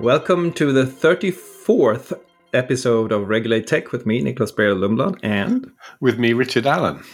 [0.00, 2.18] Welcome to the 34th
[2.54, 5.70] episode of Regulate Tech with me, Nicklas Bayer Lundblad, and
[6.00, 7.04] with me, Richard Allan.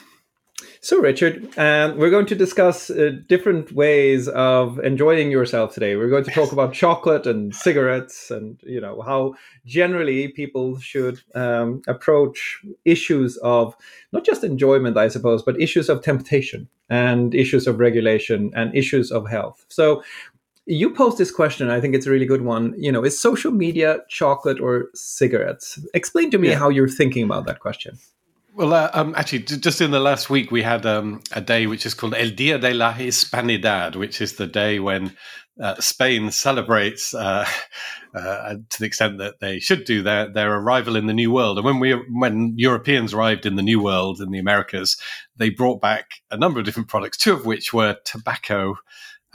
[0.81, 5.97] So, Richard, um, we're going to discuss uh, different ways of enjoying yourself today.
[5.97, 11.21] We're going to talk about chocolate and cigarettes, and you know how generally people should
[11.35, 13.75] um, approach issues of
[14.13, 19.11] not just enjoyment, I suppose, but issues of temptation and issues of regulation and issues
[19.11, 19.67] of health.
[19.69, 20.05] So,
[20.67, 21.71] you posed this question.
[21.71, 22.75] I think it's a really good one.
[22.77, 25.79] You know, is social media chocolate or cigarettes?
[25.95, 26.59] Explain to me yeah.
[26.59, 27.99] how you're thinking about that question.
[28.55, 31.85] Well, uh, um, actually, just in the last week, we had um, a day which
[31.85, 35.15] is called El Dia de la Hispanidad, which is the day when
[35.61, 37.47] uh, Spain celebrates, uh,
[38.15, 41.59] uh, to the extent that they should do, their their arrival in the New World.
[41.59, 44.97] And when we when Europeans arrived in the New World in the Americas,
[45.37, 48.77] they brought back a number of different products, two of which were tobacco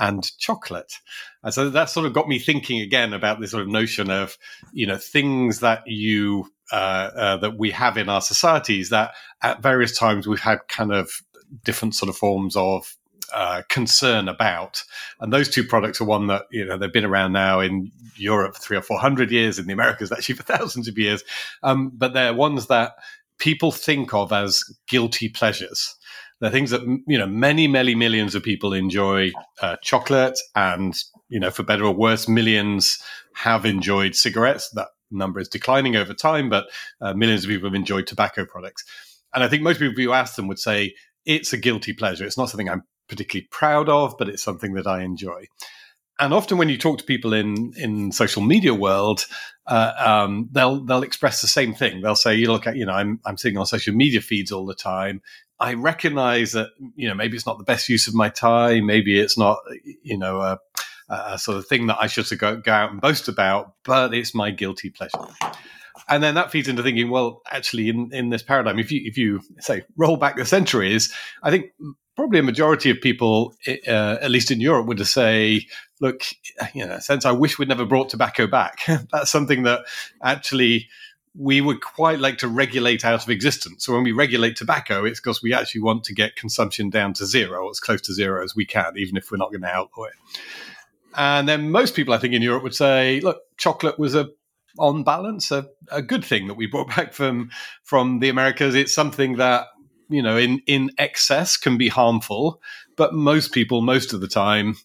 [0.02, 0.96] and chocolate.
[1.44, 4.36] And so that sort of got me thinking again about this sort of notion of,
[4.74, 9.14] you know, things that you uh, uh, that we have in our societies that
[9.44, 11.22] at various times we've had kind of
[11.64, 12.98] different sort of forms of
[13.32, 14.84] uh, concern about.
[15.20, 18.56] And those two products are one that, you know, they've been around now in Europe
[18.56, 21.24] for three or four hundred years, in the Americas actually for thousands of years.
[21.62, 22.94] Um, but they're ones that
[23.38, 25.96] people think of as guilty pleasures.
[26.42, 30.94] They're things that you know many, many millions of people enjoy uh, chocolate, and
[31.30, 33.02] you know, for better or worse, millions
[33.36, 34.70] have enjoyed cigarettes.
[34.72, 36.66] That number is declining over time, but
[37.00, 38.84] uh, millions of people have enjoyed tobacco products.
[39.34, 42.26] And I think most people, you ask them, would say it's a guilty pleasure.
[42.26, 45.46] It's not something I'm particularly proud of, but it's something that I enjoy
[46.22, 49.26] and often when you talk to people in in social media world,
[49.66, 52.02] uh, um, they'll they'll express the same thing.
[52.02, 54.68] They'll say, "You look at, you know, I'm I'm sitting on social media feeds all
[54.68, 55.22] the time.
[55.62, 58.88] I recognize that, you know, maybe it's not the best use of my time.
[58.88, 59.60] Maybe it's not,
[60.02, 60.60] you know, a,
[61.08, 64.36] a sort of thing that I should go, go out and boast about, but it's
[64.36, 65.20] my guilty pleasure."
[66.10, 69.18] and then that feeds into thinking, well, actually, in, in this paradigm, if you if
[69.18, 71.14] you say roll back the centuries,
[71.44, 71.72] I think
[72.16, 75.66] probably a majority of people, uh, at least in Europe, would say,
[76.02, 76.24] look,
[76.74, 78.80] you know, sense I wish we'd never brought tobacco back.
[79.12, 79.82] That's something that
[80.24, 80.88] actually
[81.34, 83.86] we would quite like to regulate out of existence.
[83.86, 87.26] So when we regulate tobacco, it's because we actually want to get consumption down to
[87.26, 90.06] zero, as close to zero as we can, even if we're not going to outlaw
[90.06, 90.14] it.
[91.16, 94.30] And then most people, I think, in Europe would say, look, chocolate was a
[94.80, 97.52] on balance a, a good thing that we brought back from
[97.84, 98.76] from the Americas.
[98.76, 99.68] It's something that
[100.10, 102.62] you know in in excess can be harmful,
[102.96, 104.76] but most people most of the time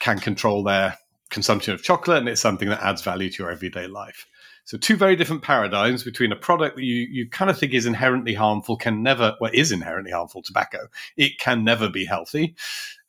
[0.00, 0.98] can control their
[1.30, 4.26] consumption of chocolate, and it's something that adds value to your everyday life.
[4.68, 7.86] So two very different paradigms between a product that you, you kind of think is
[7.86, 10.88] inherently harmful, can never, well, is inherently harmful, tobacco.
[11.16, 12.54] It can never be healthy.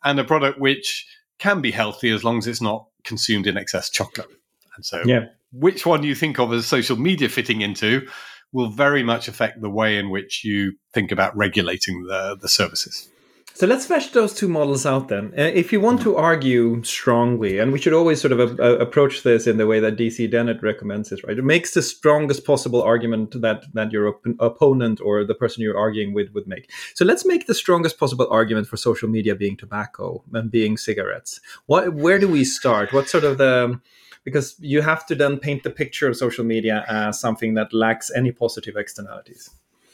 [0.03, 1.05] And a product which
[1.37, 4.29] can be healthy as long as it's not consumed in excess chocolate.
[4.75, 8.07] And so yeah which one you think of as social media fitting into
[8.51, 13.09] will very much affect the way in which you think about regulating the, the services.
[13.59, 15.33] So let's flesh those two models out then.
[15.37, 19.23] Uh, if you want to argue strongly, and we should always sort of uh, approach
[19.23, 21.37] this in the way that DC Dennett recommends it, right?
[21.37, 25.77] It makes the strongest possible argument that that your op- opponent or the person you're
[25.77, 26.71] arguing with would make.
[26.95, 31.41] So let's make the strongest possible argument for social media being tobacco and being cigarettes.
[31.65, 32.93] What, where do we start?
[32.93, 33.77] What sort of the
[34.23, 38.09] because you have to then paint the picture of social media as something that lacks
[38.15, 39.49] any positive externalities.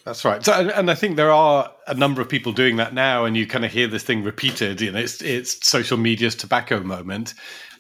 [0.05, 0.45] That's right.
[0.45, 3.47] So, and I think there are a number of people doing that now, and you
[3.47, 4.79] kind of hear this thing repeated.
[4.79, 7.33] You know, it's it's social media's tobacco moment.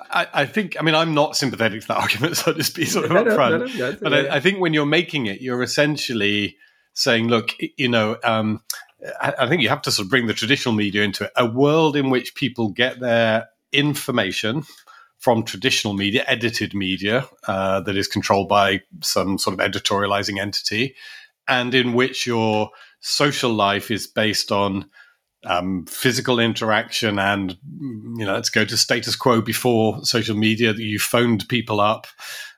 [0.09, 0.75] I, I think.
[0.79, 3.77] I mean, I'm not sympathetic to that argument, so I'll just be sort of upfront.
[3.77, 6.57] No, no, but I, I, think when you're making it, you're essentially
[6.93, 8.61] saying, "Look, you know." Um,
[9.21, 11.31] I think you have to sort of bring the traditional media into it.
[11.35, 14.63] A world in which people get their information
[15.19, 20.95] from traditional media, edited media uh, that is controlled by some sort of editorializing entity,
[21.47, 22.69] and in which your
[23.01, 24.85] social life is based on
[25.45, 30.81] um, physical interaction and you know let's go to status quo before social media that
[30.81, 32.07] you phoned people up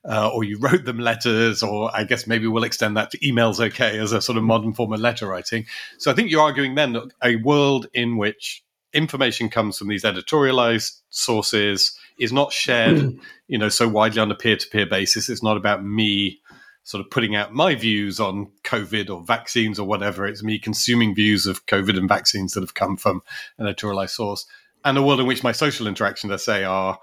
[0.09, 3.59] uh, or you wrote them letters or i guess maybe we'll extend that to emails
[3.59, 5.65] okay as a sort of modern form of letter writing
[5.97, 8.63] so i think you're arguing then that a world in which
[8.93, 13.17] information comes from these editorialized sources is not shared,
[13.47, 15.29] you know, so widely on a peer-to-peer basis.
[15.29, 16.39] It's not about me
[16.87, 20.25] sort of putting out my views on COVID or vaccines or whatever.
[20.25, 23.21] It's me consuming views of COVID and vaccines that have come from
[23.57, 24.45] an editorialized source,
[24.85, 26.97] and a world in which my social interactions, I say, are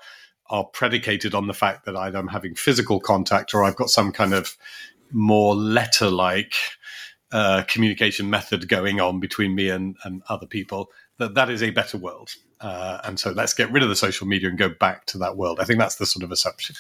[0.49, 4.11] are predicated on the fact that either I'm having physical contact or I've got some
[4.11, 4.57] kind of
[5.13, 6.55] more letter-like
[7.31, 10.89] uh, communication method going on between me and, and other people.
[11.19, 12.31] That that is a better world.
[12.59, 15.37] Uh, and so let's get rid of the social media and go back to that
[15.37, 15.61] world.
[15.61, 16.77] I think that's the sort of assumption.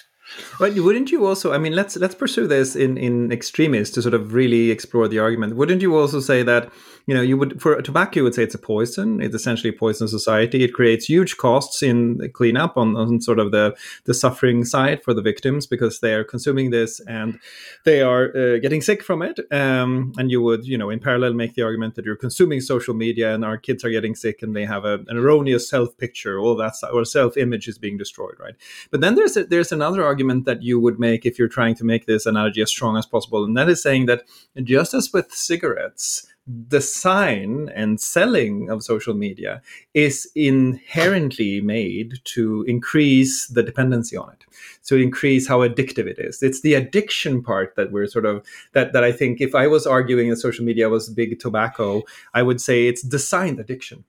[0.58, 1.52] But wouldn't you also?
[1.52, 5.18] I mean, let's let's pursue this in in extremis to sort of really explore the
[5.18, 5.56] argument.
[5.56, 6.72] Wouldn't you also say that
[7.06, 9.20] you know you would for tobacco you would say it's a poison.
[9.20, 10.64] It's essentially a poison society.
[10.64, 15.12] It creates huge costs in cleanup on, on sort of the the suffering side for
[15.12, 17.38] the victims because they are consuming this and
[17.84, 19.40] they are uh, getting sick from it.
[19.52, 22.94] Um, and you would you know in parallel make the argument that you're consuming social
[22.94, 26.38] media and our kids are getting sick and they have a, an erroneous self picture.
[26.38, 28.54] All that or self image is being destroyed, right?
[28.90, 31.84] But then there's a, there's another argument that you would make if you're trying to
[31.84, 33.44] make this analogy as strong as possible.
[33.44, 34.22] And that is saying that
[34.62, 39.62] just as with cigarettes, the sign and selling of social media
[39.94, 44.44] is inherently made to increase the dependency on it.
[44.88, 46.42] To increase how addictive it is.
[46.42, 49.86] It's the addiction part that we're sort of that that i think if i was
[49.86, 52.02] arguing that social media was big tobacco
[52.34, 54.04] i would say it's designed addiction.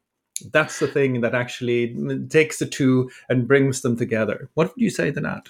[0.52, 1.96] That's the thing that actually
[2.28, 4.50] takes the two and brings them together.
[4.54, 5.48] What would you say to that?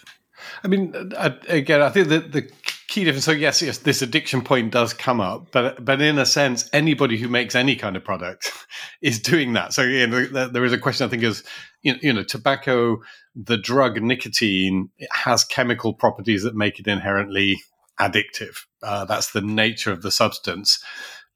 [0.64, 2.52] I mean, uh, again, I think that the
[2.96, 3.26] key difference.
[3.26, 7.18] So yes, yes, this addiction point does come up, but but in a sense, anybody
[7.18, 8.52] who makes any kind of product
[9.02, 9.74] is doing that.
[9.74, 11.06] So you know, there is a question.
[11.06, 11.44] I think is
[11.82, 13.02] you know, tobacco,
[13.36, 17.58] the drug nicotine has chemical properties that make it inherently
[18.00, 18.66] addictive.
[18.82, 20.84] Uh, that's the nature of the substance.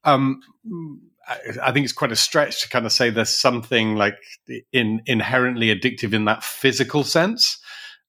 [0.02, 0.40] Um,
[1.62, 4.16] I think it's quite a stretch to kind of say there's something like
[4.72, 7.60] in, inherently addictive in that physical sense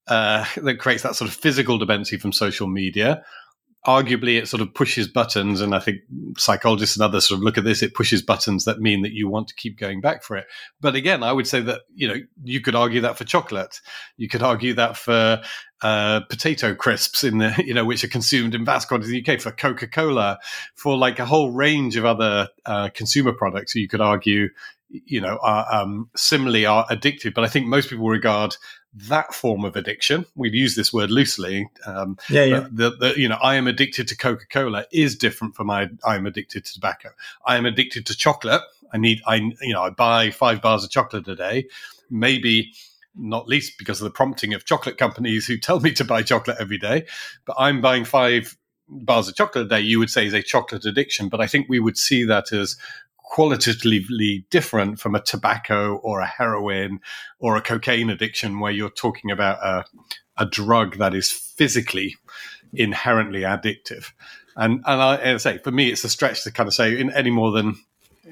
[0.07, 3.23] uh, that creates that sort of physical dependency from social media.
[3.87, 6.01] Arguably, it sort of pushes buttons, and I think
[6.37, 7.81] psychologists and others sort of look at this.
[7.81, 10.45] It pushes buttons that mean that you want to keep going back for it.
[10.79, 13.81] But again, I would say that you know you could argue that for chocolate,
[14.17, 15.41] you could argue that for
[15.81, 19.33] uh, potato crisps in the you know which are consumed in vast quantities in the
[19.33, 20.37] UK, for Coca Cola,
[20.75, 23.73] for like a whole range of other uh, consumer products.
[23.73, 24.49] You could argue
[25.05, 27.33] you know, are um, similarly are addictive.
[27.33, 28.55] But I think most people regard
[28.93, 30.25] that form of addiction.
[30.35, 31.69] We've used this word loosely.
[31.85, 32.67] Um, yeah, yeah.
[32.71, 36.15] The, the, you know, I am addicted to Coca Cola is different from I, I
[36.15, 37.09] am addicted to tobacco.
[37.45, 38.61] I am addicted to chocolate.
[38.93, 41.67] I need, I, you know, I buy five bars of chocolate a day.
[42.09, 42.73] Maybe
[43.15, 46.57] not least because of the prompting of chocolate companies who tell me to buy chocolate
[46.59, 47.05] every day.
[47.45, 48.57] But I'm buying five
[48.89, 49.79] bars of chocolate a day.
[49.81, 52.75] You would say is a chocolate addiction, but I think we would see that as
[53.31, 56.99] qualitatively different from a tobacco or a heroin
[57.39, 59.85] or a cocaine addiction, where you're talking about a,
[60.37, 62.17] a drug that is physically
[62.73, 64.11] inherently addictive.
[64.57, 66.99] And and I, and I, say for me, it's a stretch to kind of say
[66.99, 67.77] in any more than.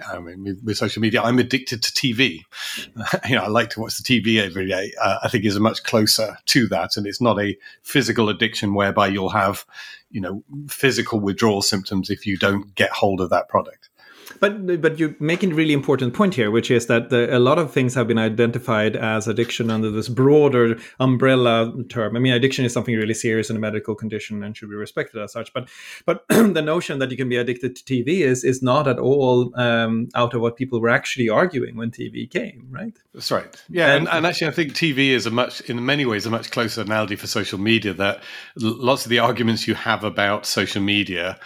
[0.07, 2.41] I mean, with, with social media, I'm addicted to TV.
[3.29, 4.93] you know, I like to watch the TV every day.
[5.01, 9.07] Uh, I think is much closer to that, and it's not a physical addiction whereby
[9.07, 9.65] you'll have,
[10.11, 13.88] you know, physical withdrawal symptoms if you don't get hold of that product.
[14.39, 17.59] But but you're making a really important point here, which is that the, a lot
[17.59, 22.15] of things have been identified as addiction under this broader umbrella term.
[22.15, 25.21] I mean, addiction is something really serious in a medical condition and should be respected
[25.21, 25.53] as such.
[25.53, 25.69] But
[26.06, 29.51] but the notion that you can be addicted to TV is is not at all
[29.59, 32.97] um, out of what people were actually arguing when TV came, right?
[33.13, 33.63] That's right.
[33.69, 36.30] Yeah, and, and, and actually, I think TV is a much, in many ways, a
[36.30, 37.94] much closer analogy for social media.
[37.94, 38.24] That
[38.56, 41.39] lots of the arguments you have about social media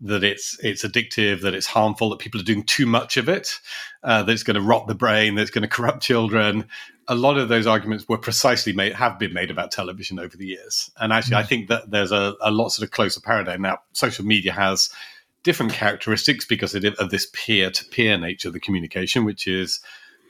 [0.00, 3.60] that it's it's addictive, that it's harmful, that people are doing too much of it,
[4.02, 6.66] uh, that it's going to rot the brain, that it's going to corrupt children.
[7.08, 10.46] A lot of those arguments were precisely made, have been made about television over the
[10.46, 10.90] years.
[10.98, 11.40] And actually, mm.
[11.40, 13.78] I think that there's a, a lot sort of closer paradigm now.
[13.92, 14.90] Social media has
[15.42, 19.80] different characteristics because of this peer to peer nature of the communication, which is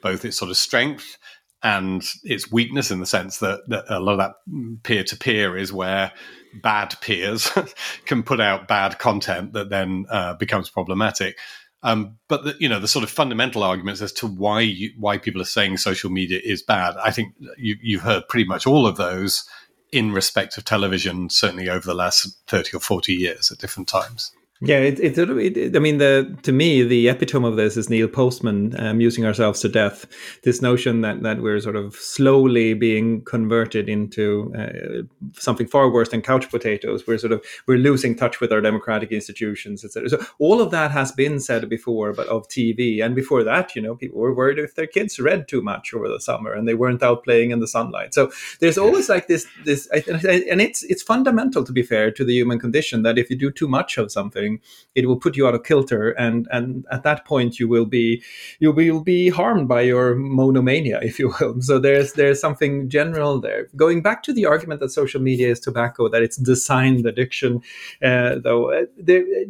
[0.03, 1.19] both its sort of strength
[1.63, 5.57] and its weakness in the sense that, that a lot of that peer to peer
[5.57, 6.13] is where
[6.55, 7.51] bad peers
[8.07, 11.39] can put out bad content that then uh, becomes problematic.
[11.83, 15.17] Um, but the, you know the sort of fundamental arguments as to why you, why
[15.17, 16.97] people are saying social media is bad.
[16.99, 19.45] I think you, you've heard pretty much all of those
[19.91, 24.31] in respect of television, certainly over the last thirty or forty years at different times.
[24.63, 28.09] Yeah, it, it, it, I mean, the to me, the epitome of this is Neil
[28.09, 30.05] Postman amusing ourselves to death.
[30.43, 36.11] This notion that that we're sort of slowly being converted into uh, something far worse
[36.11, 37.07] than couch potatoes.
[37.07, 40.11] We're sort of we're losing touch with our democratic institutions, etc.
[40.11, 43.81] So all of that has been said before, but of TV and before that, you
[43.81, 46.75] know, people were worried if their kids read too much over the summer and they
[46.75, 48.13] weren't out playing in the sunlight.
[48.13, 52.35] So there's always like this this, and it's it's fundamental to be fair to the
[52.35, 54.50] human condition that if you do too much of something
[54.95, 58.23] it will put you out of kilter and and at that point you will be
[58.59, 63.41] you will be harmed by your monomania if you will so there's there's something general
[63.41, 67.61] there going back to the argument that social media is tobacco that it's designed addiction
[68.03, 68.85] uh, though uh,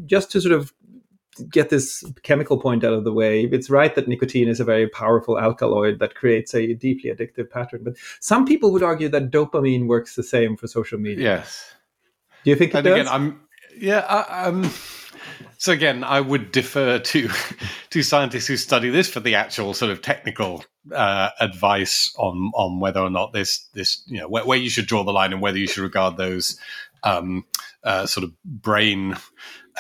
[0.07, 0.73] just to sort of
[1.49, 3.45] get this chemical point out of the way.
[3.45, 7.83] It's right that nicotine is a very powerful alkaloid that creates a deeply addictive pattern,
[7.85, 11.25] but some people would argue that dopamine works the same for social media.
[11.25, 11.75] Yes.
[12.45, 13.01] Do you think it and does?
[13.01, 13.41] Again, I'm
[13.81, 14.01] yeah.
[14.01, 14.71] I, um,
[15.59, 17.29] so again, I would defer to
[17.91, 22.81] to scientists who study this for the actual sort of technical uh, advice on on
[22.81, 25.43] whether or not this this you know where, where, you should draw the line and
[25.43, 26.59] whether you should regard those
[27.03, 27.45] um,
[27.85, 29.17] uh, sort of brain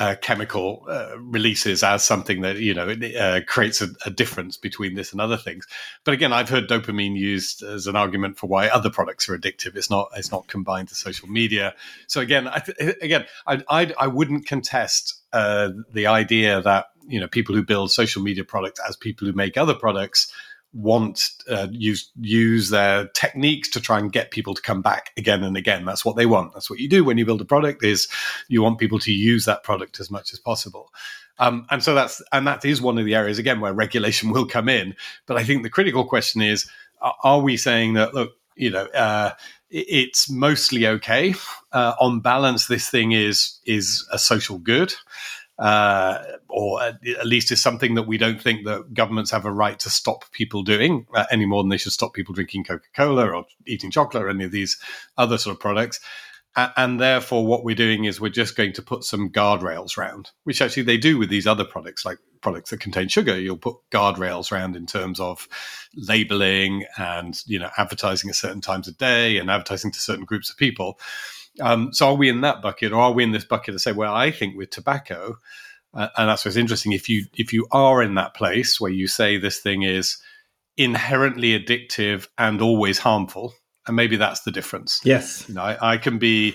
[0.00, 4.95] uh, chemical uh, releases as something that you know uh, creates a, a, difference between
[4.95, 5.66] this and other things.
[6.04, 9.76] But again, I've heard dopamine used as an argument for why other products are addictive.
[9.76, 11.75] It's not it's not combined to social media.
[12.07, 17.21] So again, I th- again, I, I, I wouldn't contest uh, the idea that you
[17.21, 20.33] know people who build social media products as people who make other products
[20.73, 25.43] want uh, use use their techniques to try and get people to come back again
[25.43, 25.85] and again.
[25.85, 26.55] That's what they want.
[26.55, 27.85] That's what you do when you build a product.
[27.85, 28.09] Is
[28.49, 30.93] you want people to use that product as much as possible.
[31.39, 34.47] Um, and so that's and that is one of the areas again where regulation will
[34.47, 34.95] come in.
[35.27, 38.87] But I think the critical question is: Are we saying that look, you know?
[38.87, 39.33] Uh,
[39.71, 41.33] it's mostly okay.
[41.73, 44.93] Uh, on balance, this thing is is a social good
[45.61, 49.79] uh, or at least is something that we don't think that governments have a right
[49.79, 53.31] to stop people doing uh, any more than they should stop people drinking Coca Cola
[53.31, 54.81] or eating chocolate or any of these
[55.19, 56.00] other sort of products.
[56.57, 60.62] and therefore, what we're doing is we're just going to put some guardrails around, which
[60.62, 63.38] actually they do with these other products, like products that contain sugar.
[63.38, 65.47] You'll put guardrails around in terms of
[65.95, 70.50] labeling and you know advertising at certain times of day and advertising to certain groups
[70.50, 70.99] of people.
[71.61, 73.92] Um, so are we in that bucket, or are we in this bucket to say,
[73.92, 75.37] well, I think with tobacco,
[75.95, 76.92] uh, and that's what's interesting.
[76.92, 80.19] If you if you are in that place where you say this thing is
[80.76, 83.54] inherently addictive and always harmful,
[83.87, 85.00] and maybe that's the difference.
[85.04, 86.54] Yes, you know, I, I can be,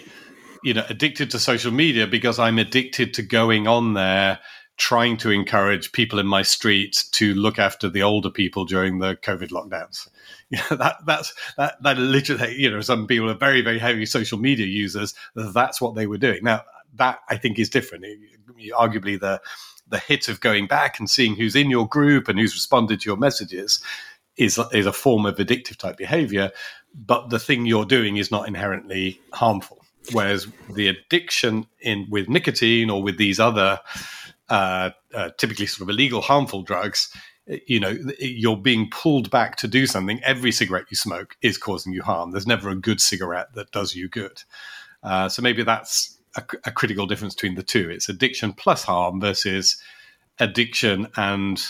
[0.64, 4.40] you know, addicted to social media because I'm addicted to going on there
[4.78, 9.16] trying to encourage people in my street to look after the older people during the
[9.18, 10.08] COVID lockdowns.
[10.52, 14.06] You know, that that's that that literally, you know, some people are very very heavy
[14.06, 15.16] social media users.
[15.34, 16.44] That's what they were doing.
[16.44, 16.62] Now
[16.94, 18.06] that I think is different.
[18.78, 19.42] Arguably, the
[19.88, 23.10] the hit of going back and seeing who's in your group and who's responded to
[23.10, 23.82] your messages
[24.38, 26.52] is is a form of addictive type behavior.
[26.94, 29.84] But the thing you're doing is not inherently harmful.
[30.12, 33.80] Whereas the addiction in with nicotine or with these other
[34.50, 37.10] uh, uh, typically sort of illegal, harmful drugs,
[37.68, 40.20] you know, you're being pulled back to do something.
[40.24, 42.32] Every cigarette you smoke is causing you harm.
[42.32, 44.44] There's never a good cigarette that does you good.
[45.04, 47.90] Uh, so maybe that's a, a, critical difference between the two.
[47.90, 49.78] It's addiction plus harm versus
[50.40, 51.64] addiction and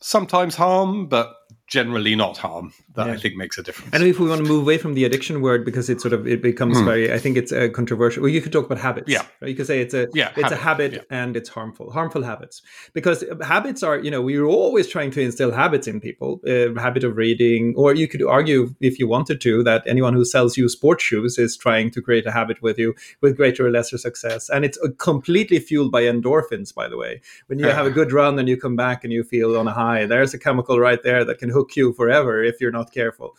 [0.00, 3.14] sometimes harm, but generally not harm that yeah.
[3.14, 3.94] I think makes a difference.
[3.94, 6.26] And if we want to move away from the addiction word because it sort of
[6.26, 6.84] it becomes mm.
[6.84, 9.10] very I think it's a controversial well you could talk about habits.
[9.10, 9.24] Yeah.
[9.40, 9.48] Right?
[9.48, 10.52] You could say it's a yeah, it's habit.
[10.52, 11.00] a habit yeah.
[11.10, 11.90] and it's harmful.
[11.90, 12.60] Harmful habits.
[12.92, 16.40] Because habits are, you know, we're always trying to instill habits in people.
[16.46, 20.24] A habit of reading or you could argue if you wanted to that anyone who
[20.24, 23.70] sells you sports shoes is trying to create a habit with you with greater or
[23.70, 24.50] lesser success.
[24.50, 27.22] And it's uh, completely fueled by endorphins by the way.
[27.46, 29.72] When you have a good run and you come back and you feel on a
[29.72, 33.36] high, there's a chemical right there that can hook you forever if you're not careful.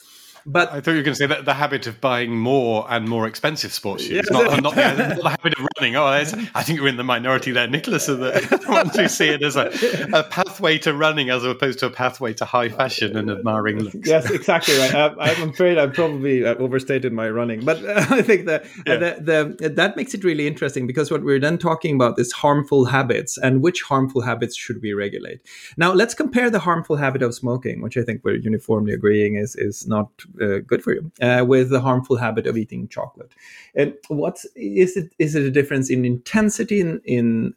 [0.47, 3.09] But I thought you were going to say that the habit of buying more and
[3.09, 5.95] more expensive sports shoes, not, not, the, not, the, habit of running.
[5.95, 9.41] Oh, I think you're in the minority there, Nicklas, of the ones who see it
[9.41, 9.71] as a,
[10.13, 14.07] a, pathway to running as opposed to a pathway to high fashion and admiring looks.
[14.07, 14.93] Yes, exactly right.
[14.93, 18.97] I, am afraid I've probably overstated my running, but uh, I think that yeah.
[18.97, 22.85] the, the, that makes it really interesting because what we're then talking about is harmful
[22.85, 25.39] habits and which harmful habits should we regulate.
[25.75, 29.55] Now, let's compare the harmful habit of smoking, which I think we're uniformly agreeing is
[29.55, 30.11] is not
[30.41, 33.33] uh, good for you uh, with the harmful habit of eating chocolate.
[33.75, 35.13] And what is it?
[35.19, 36.81] Is it a difference in intensity?
[36.81, 37.53] In, in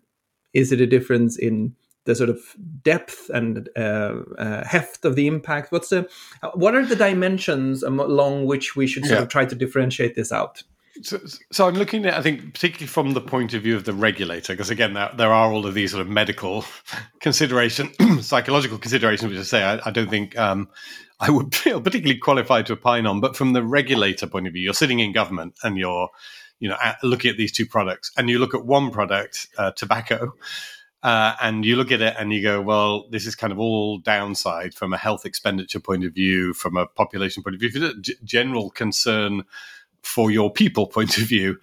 [0.55, 2.39] is it a difference in the sort of
[2.83, 5.71] depth and uh, uh, heft of the impact?
[5.73, 6.09] What's the
[6.55, 9.23] what are the dimensions along which we should sort yeah.
[9.23, 10.63] of try to differentiate this out?
[11.03, 11.21] So,
[11.53, 14.53] so, I'm looking at, I think, particularly from the point of view of the regulator,
[14.53, 16.65] because again, there, there, are all of these sort of medical
[17.21, 17.91] consideration,
[18.21, 20.69] psychological considerations, which I say I, I don't think um,
[21.21, 23.21] I would feel particularly qualified to opine on.
[23.21, 26.09] But from the regulator point of view, you're sitting in government and you're,
[26.59, 29.71] you know, at, looking at these two products, and you look at one product, uh,
[29.73, 30.35] tobacco,
[31.03, 33.99] uh, and you look at it and you go, well, this is kind of all
[33.99, 38.71] downside from a health expenditure point of view, from a population point of view, general
[38.71, 39.45] concern
[40.03, 41.59] for your people point of view.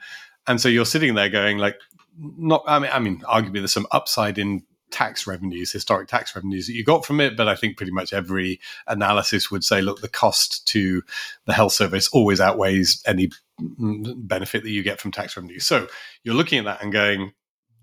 [0.47, 1.77] And so you're sitting there going, like,
[2.17, 2.63] not.
[2.67, 6.73] I mean, I mean, arguably there's some upside in tax revenues, historic tax revenues that
[6.73, 7.35] you got from it.
[7.35, 11.03] But I think pretty much every analysis would say, look, the cost to
[11.45, 15.65] the health service always outweighs any benefit that you get from tax revenues.
[15.65, 15.87] So
[16.23, 17.33] you're looking at that and going,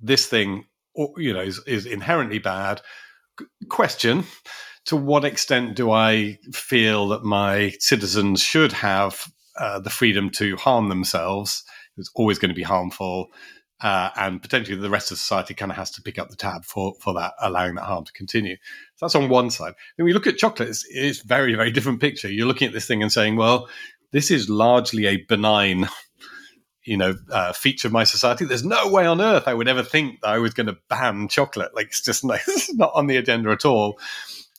[0.00, 0.66] this thing
[1.16, 2.80] you know is, is inherently bad.
[3.68, 4.24] Question:
[4.86, 10.56] To what extent do I feel that my citizens should have uh, the freedom to
[10.56, 11.64] harm themselves?
[11.96, 13.28] It's always going to be harmful.
[13.80, 16.64] Uh, and potentially the rest of society kind of has to pick up the tab
[16.64, 18.54] for for that, allowing that harm to continue.
[18.94, 19.74] So that's on one side.
[19.96, 22.30] Then we look at chocolate; it's, it's very very different picture.
[22.30, 23.68] You're looking at this thing and saying, well,
[24.12, 25.88] this is largely a benign
[26.84, 28.44] you know uh, feature of my society.
[28.44, 31.28] There's no way on earth I would ever think that I was going to ban
[31.28, 31.74] chocolate.
[31.74, 33.98] Like it's just not, it's not on the agenda at all.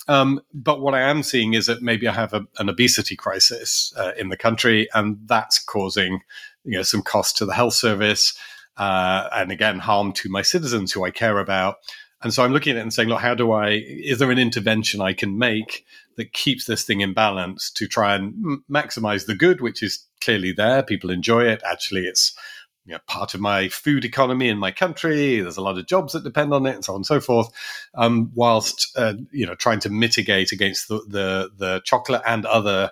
[0.07, 3.93] Um, but what I am seeing is that maybe I have a, an obesity crisis
[3.97, 6.21] uh, in the country, and that's causing
[6.65, 8.37] you know some cost to the health service,
[8.77, 11.77] uh, and again harm to my citizens who I care about.
[12.21, 13.83] And so I'm looking at it and saying, look, how do I?
[13.85, 18.15] Is there an intervention I can make that keeps this thing in balance to try
[18.15, 20.83] and m- maximize the good, which is clearly there.
[20.83, 21.61] People enjoy it.
[21.65, 22.33] Actually, it's
[22.85, 25.39] you know, part of my food economy in my country.
[25.39, 27.49] There's a lot of jobs that depend on it, and so on and so forth.
[27.93, 32.91] Um, whilst uh, you know, trying to mitigate against the, the, the chocolate and other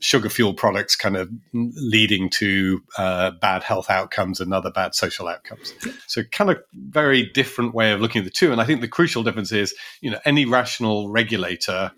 [0.00, 5.28] sugar fuel products, kind of leading to uh, bad health outcomes and other bad social
[5.28, 5.72] outcomes.
[6.06, 8.50] So, kind of very different way of looking at the two.
[8.50, 11.92] And I think the crucial difference is, you know, any rational regulator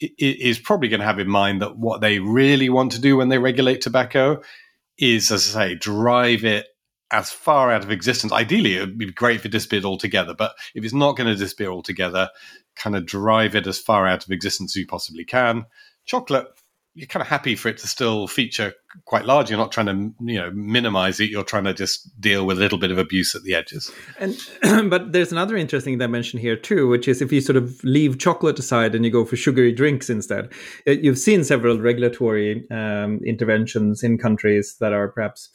[0.00, 3.28] is probably going to have in mind that what they really want to do when
[3.28, 4.40] they regulate tobacco
[5.00, 6.66] is, as I say, drive it
[7.12, 8.32] as far out of existence.
[8.32, 11.70] Ideally, it would be great it disappeared altogether, but if it's not going to disappear
[11.70, 12.30] altogether,
[12.76, 15.64] kind of drive it as far out of existence as you possibly can.
[16.04, 16.46] Chocolate,
[17.00, 18.74] you're kind of happy for it to still feature
[19.06, 19.48] quite large.
[19.48, 21.30] You're not trying to you know minimize it.
[21.30, 23.90] You're trying to just deal with a little bit of abuse at the edges.
[24.18, 24.38] And
[24.90, 28.58] but there's another interesting dimension here too, which is if you sort of leave chocolate
[28.58, 30.52] aside and you go for sugary drinks instead.
[30.84, 35.48] You've seen several regulatory um, interventions in countries that are perhaps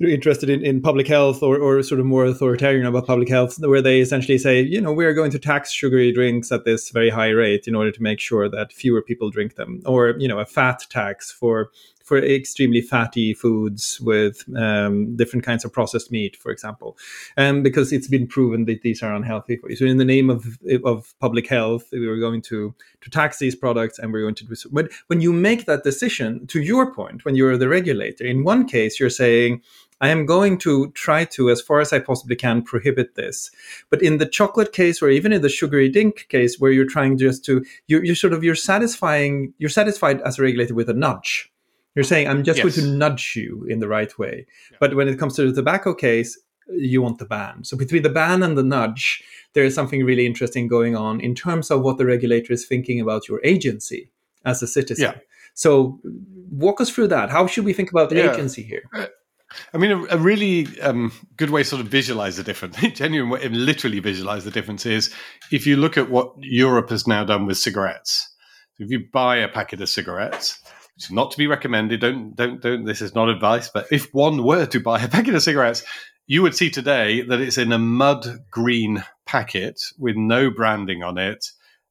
[0.00, 3.82] interested in, in public health or, or sort of more authoritarian about public health, where
[3.82, 7.10] they essentially say, you know, we are going to tax sugary drinks at this very
[7.10, 10.38] high rate in order to make sure that fewer people drink them, or you know,
[10.38, 11.70] a fat tax for
[12.08, 16.96] for extremely fatty foods with um, different kinds of processed meat, for example,
[17.36, 19.76] um, because it's been proven that these are unhealthy for you.
[19.76, 23.54] So, in the name of of public health, we are going to to tax these
[23.54, 24.54] products, and we're going to do.
[24.54, 24.70] So.
[24.72, 28.66] But when you make that decision, to your point, when you're the regulator, in one
[28.66, 29.60] case you're saying
[30.00, 33.50] I am going to try to, as far as I possibly can, prohibit this.
[33.90, 37.18] But in the chocolate case, or even in the sugary dink case, where you're trying
[37.18, 40.94] just to, you're, you're sort of you're satisfying, you're satisfied as a regulator with a
[40.94, 41.50] nudge.
[41.94, 42.76] You're saying, I'm just yes.
[42.76, 44.46] going to nudge you in the right way.
[44.70, 44.76] Yeah.
[44.78, 46.38] But when it comes to the tobacco case,
[46.70, 47.64] you want the ban.
[47.64, 49.22] So between the ban and the nudge,
[49.54, 53.00] there is something really interesting going on in terms of what the regulator is thinking
[53.00, 54.10] about your agency
[54.44, 55.12] as a citizen.
[55.14, 55.20] Yeah.
[55.54, 55.98] So
[56.50, 57.30] walk us through that.
[57.30, 58.32] How should we think about the yeah.
[58.32, 58.84] agency here?
[58.94, 59.06] Uh,
[59.72, 63.30] I mean, a, a really um, good way to sort of visualize the difference, genuine
[63.30, 65.12] way, literally visualize the difference is
[65.50, 68.34] if you look at what Europe has now done with cigarettes.
[68.78, 70.60] If you buy a packet of cigarettes,
[70.94, 74.44] which not to be recommended, don't, don't, don't, this is not advice, but if one
[74.44, 75.82] were to buy a packet of cigarettes,
[76.26, 81.18] you would see today that it's in a mud green packet with no branding on
[81.18, 81.44] it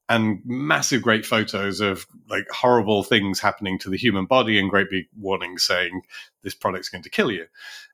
[0.09, 4.89] and massive great photos of like horrible things happening to the human body and great
[4.89, 6.01] big warnings saying
[6.43, 7.45] this product's going to kill you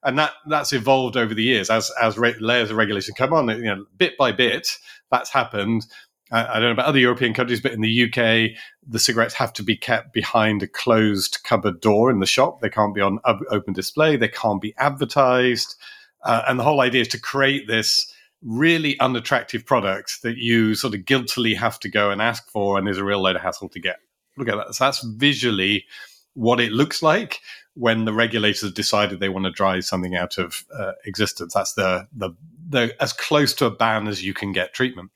[0.04, 3.49] and that that's evolved over the years as as re- layers of regulation come on
[3.49, 4.78] you know bit by bit
[5.10, 5.86] that's happened
[6.32, 9.63] I, don't know about other European countries, but in the UK, the cigarettes have to
[9.63, 12.60] be kept behind a closed cupboard door in the shop.
[12.60, 14.15] They can't be on open display.
[14.17, 15.76] They can't be advertised.
[16.23, 18.12] Uh, and the whole idea is to create this
[18.43, 22.88] really unattractive product that you sort of guiltily have to go and ask for and
[22.88, 23.97] is a real load of hassle to get.
[24.38, 24.75] Look at that.
[24.75, 25.86] So that's visually
[26.34, 27.39] what it looks like
[27.75, 31.53] when the regulators decided they want to drive something out of uh, existence.
[31.53, 32.32] That's the, the
[32.69, 35.12] the as close to a ban as you can get treatment.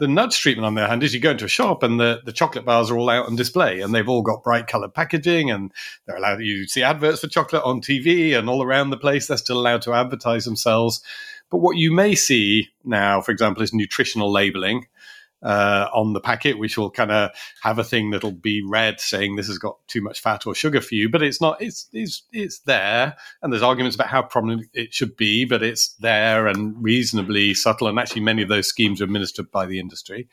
[0.00, 2.20] The nudge treatment, on the other hand, is you go into a shop and the,
[2.24, 5.50] the chocolate bars are all out on display and they've all got bright colored packaging
[5.50, 5.72] and
[6.06, 9.26] they're allowed you see adverts for chocolate on TV and all around the place.
[9.26, 11.02] They're still allowed to advertise themselves.
[11.50, 14.86] But what you may see now, for example, is nutritional labeling
[15.42, 17.30] uh, on the packet, which will kind of
[17.62, 20.80] have a thing that'll be red saying this has got too much fat or sugar
[20.80, 21.60] for you, but it's not.
[21.62, 25.94] It's it's it's there, and there's arguments about how prominent it should be, but it's
[26.00, 27.88] there and reasonably subtle.
[27.88, 30.28] And actually, many of those schemes are administered by the industry.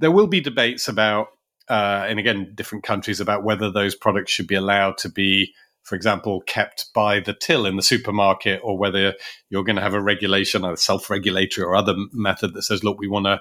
[0.00, 1.28] There will be debates about,
[1.68, 5.54] uh, and again, different countries about whether those products should be allowed to be
[5.88, 9.14] for example, kept by the till in the supermarket, or whether
[9.48, 13.08] you're going to have a regulation, a self-regulatory or other method that says, look, we
[13.08, 13.40] want to,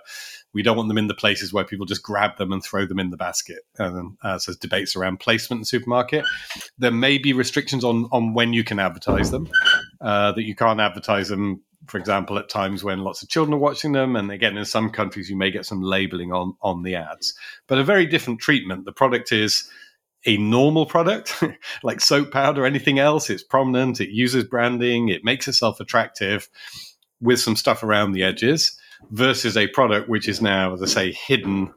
[0.54, 3.00] we don't want them in the places where people just grab them and throw them
[3.00, 3.60] in the basket.
[3.78, 6.24] And uh, so debates around placement in the supermarket.
[6.78, 9.50] There may be restrictions on on when you can advertise them.
[10.00, 13.60] Uh, that you can't advertise them for example, at times when lots of children are
[13.60, 14.16] watching them.
[14.18, 17.34] And again, in some countries, you may get some labeling on, on the ads,
[17.68, 18.84] but a very different treatment.
[18.84, 19.70] The product is
[20.25, 21.41] a normal product
[21.84, 23.30] like soap powder, anything else.
[23.30, 26.49] It's prominent, it uses branding, it makes itself attractive
[27.21, 28.77] with some stuff around the edges
[29.12, 31.73] versus a product which is now, as I say, hidden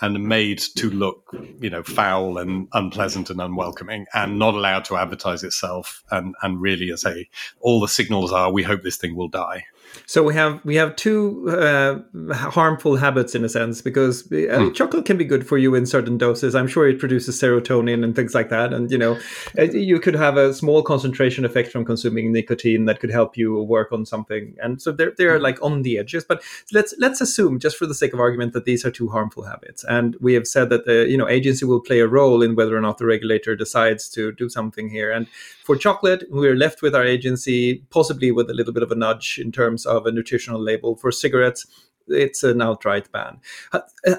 [0.00, 4.96] and made to look, you know, foul and unpleasant and unwelcoming, and not allowed to
[4.96, 6.04] advertise itself.
[6.10, 7.28] And and really, as say,
[7.60, 9.64] all the signals are, we hope this thing will die.
[10.06, 11.98] So we have we have two uh,
[12.32, 14.72] harmful habits in a sense because uh, hmm.
[14.72, 16.54] chocolate can be good for you in certain doses.
[16.54, 19.18] I'm sure it produces serotonin and things like that, and you know
[19.58, 23.62] uh, you could have a small concentration effect from consuming nicotine that could help you
[23.62, 24.54] work on something.
[24.62, 25.42] And so they're they're hmm.
[25.42, 26.24] like on the edges.
[26.24, 29.44] But let's let's assume, just for the sake of argument, that these are two harmful
[29.44, 32.54] habits, and we have said that the you know agency will play a role in
[32.56, 35.10] whether or not the regulator decides to do something here.
[35.12, 35.26] And
[35.64, 39.40] for chocolate, we're left with our agency, possibly with a little bit of a nudge
[39.42, 40.96] in terms of a nutritional label.
[40.96, 41.66] For cigarettes,
[42.08, 43.38] it's an outright ban.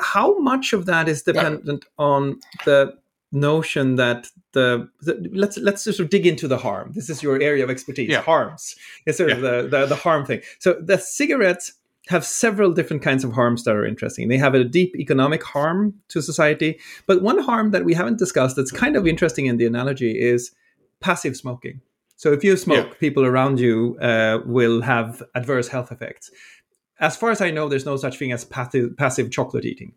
[0.02, 2.06] How much of that is dependent yeah.
[2.06, 2.98] on the
[3.32, 6.92] notion that the, the, let's let's sort of dig into the harm.
[6.94, 8.10] This is your area of expertise.
[8.10, 8.22] Yeah.
[8.22, 8.76] Harms.
[9.06, 9.36] It's sort yeah.
[9.36, 10.42] of the, the the harm thing.
[10.60, 11.74] So the cigarettes
[12.08, 14.30] have several different kinds of harms that are interesting.
[14.30, 18.56] They have a deep economic harm to society, but one harm that we haven't discussed
[18.56, 20.52] that's kind of interesting in the analogy is
[21.02, 21.82] passive smoking.
[22.18, 22.94] So if you smoke, yeah.
[23.00, 26.32] people around you uh, will have adverse health effects.
[27.00, 29.94] As far as I know, there's no such thing as passive, passive chocolate eating.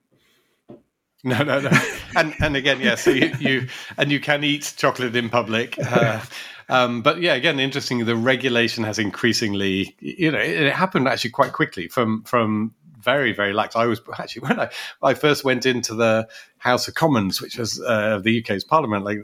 [1.24, 1.70] No, no, no.
[2.16, 2.94] and and again, yeah.
[2.94, 5.78] So you, you and you can eat chocolate in public.
[5.78, 6.20] Uh,
[6.68, 8.04] um, but yeah, again, interesting.
[8.04, 13.32] The regulation has increasingly, you know, it, it happened actually quite quickly from from very
[13.32, 13.76] very lax.
[13.76, 14.70] I was actually when I
[15.02, 16.28] I first went into the
[16.58, 19.18] House of Commons, which was uh, the UK's Parliament, like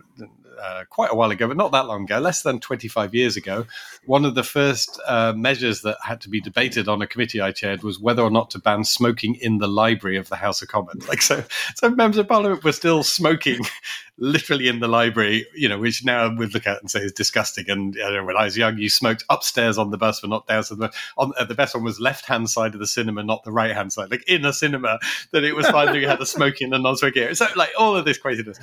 [0.61, 3.67] uh, quite a while ago, but not that long ago, less than 25 years ago,
[4.05, 7.53] one of the first uh, measures that had to be debated on a committee I
[7.53, 10.69] chaired was whether or not to ban smoking in the library of the House of
[10.69, 11.09] Commons.
[11.09, 13.61] Like so, so members of Parliament were still smoking
[14.19, 17.69] literally in the library, you know, which now we'd look at and say is disgusting.
[17.69, 20.47] And you know, when I was young, you smoked upstairs on the bus, but not
[20.47, 20.91] downstairs.
[21.19, 23.75] On uh, the best one was left hand side of the cinema, not the right
[23.75, 24.11] hand side.
[24.11, 24.99] Like in a cinema,
[25.33, 27.35] that it was fine that you had the smoking and non-smoking.
[27.35, 28.59] So like all of this craziness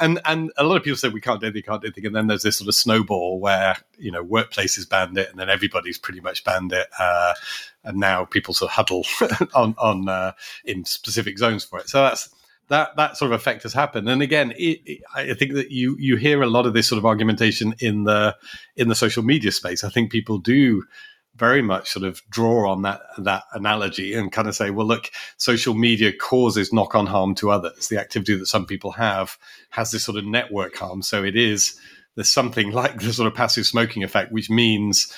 [0.00, 2.14] and and a lot of people say we can't do anything, can't do anything, and
[2.14, 5.98] then there's this sort of snowball where you know workplaces banned it, and then everybody's
[5.98, 7.34] pretty much banned it, uh,
[7.84, 9.04] and now people sort of huddle
[9.54, 10.32] on on uh,
[10.64, 11.88] in specific zones for it.
[11.88, 12.30] So that's
[12.68, 14.08] that that sort of effect has happened.
[14.08, 16.98] And again, it, it, I think that you you hear a lot of this sort
[16.98, 18.36] of argumentation in the
[18.76, 19.84] in the social media space.
[19.84, 20.84] I think people do
[21.38, 25.10] very much sort of draw on that that analogy and kind of say, well, look,
[25.36, 27.88] social media causes knock on harm to others.
[27.88, 29.38] The activity that some people have
[29.70, 31.02] has this sort of network harm.
[31.02, 31.78] So it is
[32.14, 35.12] there's something like the sort of passive smoking effect, which means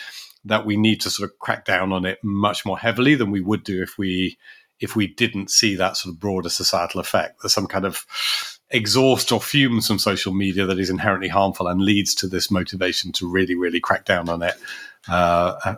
[0.44, 3.40] that we need to sort of crack down on it much more heavily than we
[3.40, 4.38] would do if we
[4.80, 7.42] if we didn't see that sort of broader societal effect.
[7.42, 8.06] There's some kind of
[8.70, 13.12] exhaust or fumes from social media that is inherently harmful and leads to this motivation
[13.12, 14.54] to really, really crack down on it
[15.08, 15.74] uh,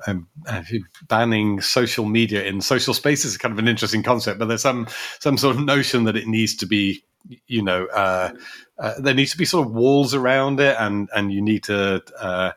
[1.09, 4.87] banning social media in social spaces is kind of an interesting concept, but there's some
[5.21, 7.05] some sort of notion that it needs to be,
[7.47, 8.33] you know, uh,
[8.79, 12.03] uh, there needs to be sort of walls around it, and and you need to
[12.19, 12.51] uh,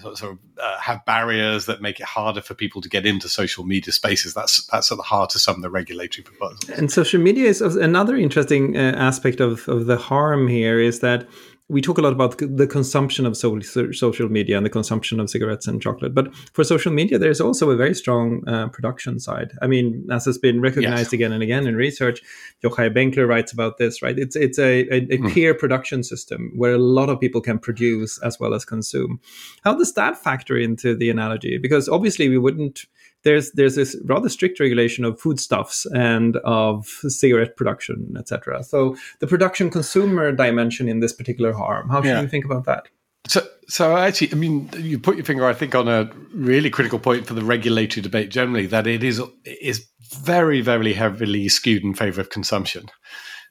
[0.00, 3.64] sort of uh, have barriers that make it harder for people to get into social
[3.64, 4.32] media spaces.
[4.32, 6.68] That's that's at the heart of some of the regulatory proposals.
[6.78, 11.26] And social media is another interesting uh, aspect of of the harm here is that
[11.68, 15.66] we talk a lot about the consumption of social media and the consumption of cigarettes
[15.66, 16.14] and chocolate.
[16.14, 19.50] But for social media, there's also a very strong uh, production side.
[19.60, 21.12] I mean, as has been recognized yes.
[21.14, 22.20] again and again in research,
[22.62, 24.16] Yochai Benkler writes about this, right?
[24.16, 25.32] It's it's a, a, a mm.
[25.32, 29.20] peer production system where a lot of people can produce as well as consume.
[29.64, 31.58] How does that factor into the analogy?
[31.58, 32.84] Because obviously, we wouldn't
[33.26, 38.62] there's there's this rather strict regulation of foodstuffs and of cigarette production, etc.
[38.62, 42.22] So the production consumer dimension in this particular harm, how should yeah.
[42.22, 42.86] you think about that?
[43.26, 47.00] So, so actually, I mean, you put your finger, I think, on a really critical
[47.00, 48.66] point for the regulatory debate generally.
[48.66, 49.84] That it is is
[50.22, 52.86] very, very heavily skewed in favour of consumption.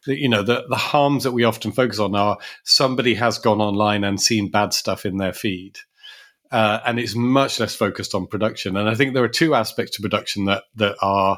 [0.07, 4.05] You know, the the harms that we often focus on are somebody has gone online
[4.05, 5.79] and seen bad stuff in their feed,
[6.55, 8.77] uh, and it's much less focused on production.
[8.77, 11.37] And I think there are two aspects to production that that are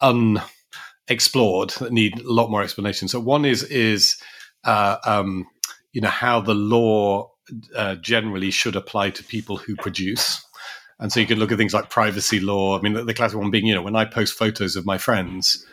[0.00, 3.06] unexplored that need a lot more explanation.
[3.06, 4.20] So one is is
[4.64, 5.46] uh, um,
[5.92, 7.30] you know how the law
[7.76, 10.44] uh, generally should apply to people who produce.
[10.98, 12.76] And so you can look at things like privacy law.
[12.76, 14.98] I mean, the, the classic one being, you know, when I post photos of my
[14.98, 15.64] friends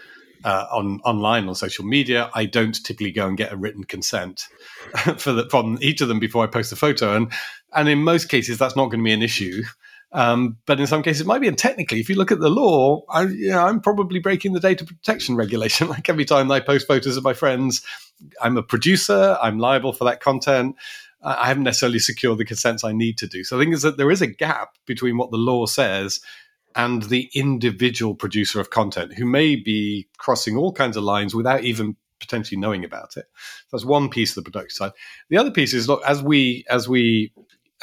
[0.44, 4.48] uh, on online on social media, I don't typically go and get a written consent
[5.18, 7.16] for the, from each of them before I post a photo.
[7.16, 7.32] And
[7.76, 9.64] and in most cases, that's not going to be an issue.
[10.12, 11.48] Um, but in some cases, it might be.
[11.48, 14.60] And technically, if you look at the law, I, you know, I'm probably breaking the
[14.60, 15.88] data protection regulation.
[15.94, 17.82] Like every time I post photos of my friends,
[18.42, 19.38] I'm a producer.
[19.42, 20.76] I'm liable for that content.
[21.24, 23.44] I haven't necessarily secured the consents I need to do.
[23.44, 26.20] So I think is that there is a gap between what the law says
[26.76, 31.64] and the individual producer of content who may be crossing all kinds of lines without
[31.64, 33.26] even potentially knowing about it.
[33.72, 34.92] That's one piece of the production side.
[35.30, 37.32] The other piece is look as we as we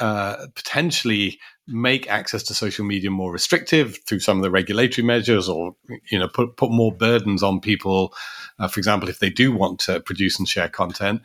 [0.01, 5.49] uh, potentially make access to social media more restrictive through some of the regulatory measures,
[5.49, 5.77] or
[6.11, 8.15] you know put put more burdens on people.
[8.59, 11.23] Uh, for example, if they do want to produce and share content,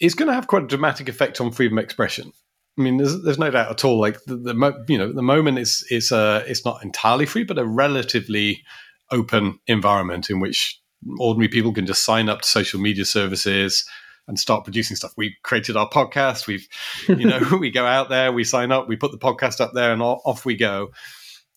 [0.00, 2.32] it's going to have quite a dramatic effect on freedom of expression.
[2.78, 3.98] I mean, there's, there's no doubt at all.
[3.98, 7.58] Like the, the you know the moment is is uh, it's not entirely free, but
[7.58, 8.62] a relatively
[9.10, 10.80] open environment in which
[11.18, 13.84] ordinary people can just sign up to social media services
[14.28, 15.12] and start producing stuff.
[15.16, 16.46] We created our podcast.
[16.46, 16.66] We've,
[17.08, 19.92] you know, we go out there, we sign up, we put the podcast up there,
[19.92, 20.92] and off we go.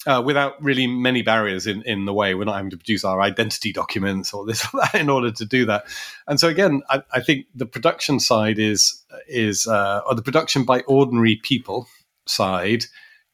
[0.07, 2.33] Uh, without really many barriers in, in the way.
[2.33, 5.45] We're not having to produce our identity documents or this or that in order to
[5.45, 5.87] do that.
[6.25, 10.63] And so again, I, I think the production side is is uh, or the production
[10.63, 11.85] by ordinary people
[12.25, 12.85] side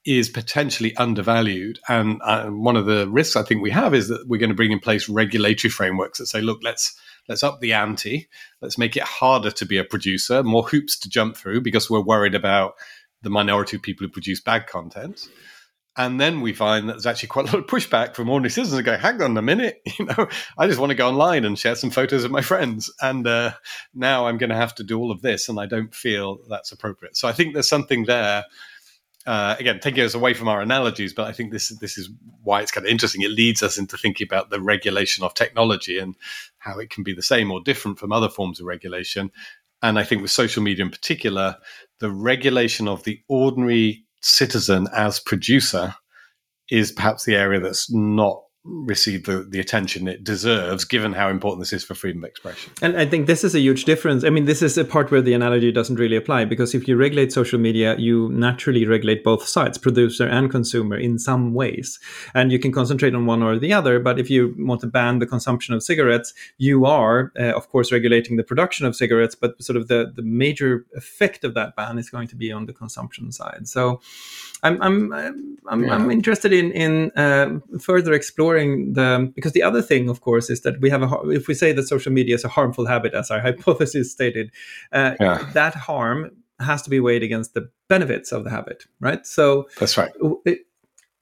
[0.06, 1.80] is potentially undervalued.
[1.88, 4.56] And uh, one of the risks I think we have is that we're going to
[4.56, 8.28] bring in place regulatory frameworks that say, look, let's let's up the ante,
[8.62, 12.02] let's make it harder to be a producer, more hoops to jump through because we're
[12.02, 12.76] worried about
[13.22, 15.28] the minority of people who produce bad content.
[15.98, 18.82] And then we find that there's actually quite a lot of pushback from ordinary citizens
[18.82, 21.76] go, hang on a minute, you know, I just want to go online and share
[21.76, 22.92] some photos of my friends.
[23.02, 23.54] And uh,
[23.94, 25.48] now I'm going to have to do all of this.
[25.48, 27.16] And I don't feel that's appropriate.
[27.16, 28.44] So I think there's something there
[29.26, 32.10] uh, again, taking us away from our analogies, but I think this this is
[32.44, 33.22] why it's kind of interesting.
[33.22, 36.16] It leads us into thinking about the regulation of technology and
[36.60, 39.32] how it can be the same or different from other forms of regulation.
[39.82, 41.58] And I think with social media in particular,
[42.00, 45.96] the regulation of the ordinary citizen as producer
[46.70, 51.62] is perhaps the area that's not receive the, the attention it deserves given how important
[51.62, 52.74] this is for freedom of expression.
[52.82, 54.24] And i think this is a huge difference.
[54.24, 56.98] I mean this is a part where the analogy doesn't really apply because if you
[56.98, 62.00] regulate social media you naturally regulate both sides producer and consumer in some ways.
[62.34, 65.20] And you can concentrate on one or the other but if you want to ban
[65.20, 69.62] the consumption of cigarettes you are uh, of course regulating the production of cigarettes but
[69.62, 72.74] sort of the, the major effect of that ban is going to be on the
[72.74, 73.68] consumption side.
[73.68, 74.02] So
[74.64, 75.14] i'm i'm
[75.68, 75.94] i'm, yeah.
[75.94, 80.50] I'm interested in in uh, further exploring exploring the because the other thing, of course,
[80.50, 83.14] is that we have a if we say that social media is a harmful habit,
[83.14, 84.52] as our hypothesis stated,
[84.92, 85.50] uh, yeah.
[85.54, 89.26] that harm has to be weighed against the benefits of the habit, right?
[89.26, 90.12] So that's right.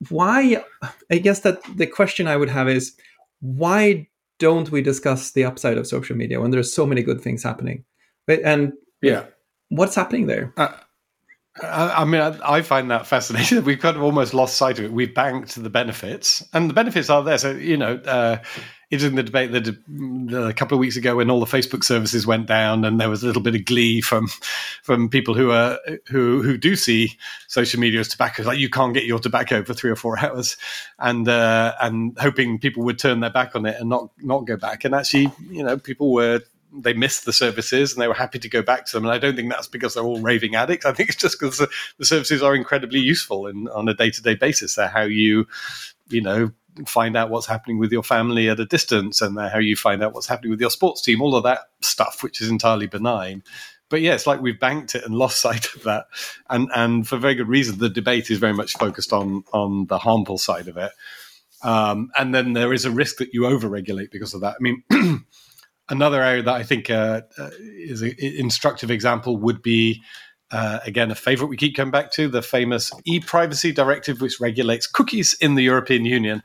[0.09, 0.63] Why?
[1.09, 2.93] I guess that the question I would have is
[3.39, 4.07] why
[4.39, 7.83] don't we discuss the upside of social media when there's so many good things happening?
[8.27, 9.25] And yeah,
[9.69, 10.53] what's happening there?
[10.57, 10.73] Uh,
[11.61, 13.63] I mean, I find that fascinating.
[13.65, 14.91] We've kind of almost lost sight of it.
[14.91, 17.37] We've banked the benefits, and the benefits are there.
[17.37, 18.37] So, you know, uh,
[18.89, 19.67] in the debate that
[20.49, 23.23] a couple of weeks ago when all the Facebook services went down, and there was
[23.23, 24.27] a little bit of glee from
[24.81, 28.43] from people who are who who do see social media as tobacco.
[28.43, 30.57] Like you can't get your tobacco for three or four hours,
[30.99, 34.57] and uh, and hoping people would turn their back on it and not not go
[34.57, 34.85] back.
[34.85, 36.41] And actually, you know, people were
[36.75, 39.05] they missed the services and they were happy to go back to them.
[39.05, 40.85] And I don't think that's because they're all raving addicts.
[40.85, 41.69] I think it's just because the,
[42.05, 44.75] services are incredibly useful in, on a day to day basis.
[44.75, 45.47] They're how you,
[46.09, 46.51] you know,
[46.87, 50.03] find out what's happening with your family at a distance and they're how you find
[50.03, 53.43] out what's happening with your sports team, all of that stuff, which is entirely benign.
[53.89, 56.07] But yeah, it's like we've banked it and lost sight of that.
[56.49, 59.99] And, and for very good reason, the debate is very much focused on, on the
[59.99, 60.91] harmful side of it.
[61.61, 64.55] Um, and then there is a risk that you overregulate because of that.
[64.59, 64.83] I mean,
[65.89, 70.01] another area that I think uh, uh, is an instructive example would be.
[70.51, 74.39] Uh, again, a favorite we keep coming back to the famous e privacy directive, which
[74.39, 76.43] regulates cookies in the European Union.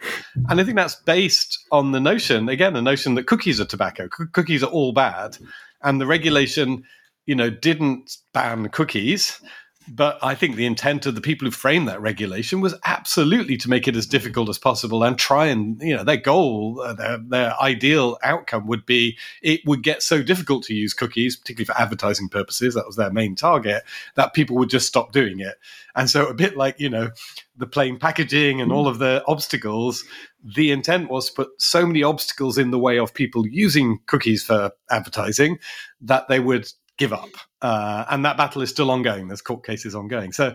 [0.48, 4.08] And I think that's based on the notion, again, the notion that cookies are tobacco,
[4.16, 5.36] C- cookies are all bad.
[5.82, 6.84] And the regulation,
[7.26, 9.42] you know, didn't ban cookies,
[9.90, 13.70] but I think the intent of the people who framed that regulation was absolutely to
[13.70, 17.18] make it as difficult as possible and try and, you know, their goal, uh, their,
[17.18, 21.80] their ideal outcome would be it would get so difficult to use cookies, particularly for
[21.80, 23.82] advertising purposes, that was their main target,
[24.14, 25.56] that people would just stop doing it.
[25.94, 27.10] And so, a bit like, you know,
[27.56, 30.04] the plain packaging and all of the obstacles,
[30.44, 34.44] the intent was to put so many obstacles in the way of people using cookies
[34.44, 35.58] for advertising
[36.00, 37.30] that they would give up.
[37.62, 39.28] Uh, and that battle is still ongoing.
[39.28, 40.32] There's court cases ongoing.
[40.32, 40.54] So,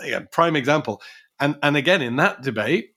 [0.00, 1.00] again, prime example.
[1.40, 2.90] And and again, in that debate,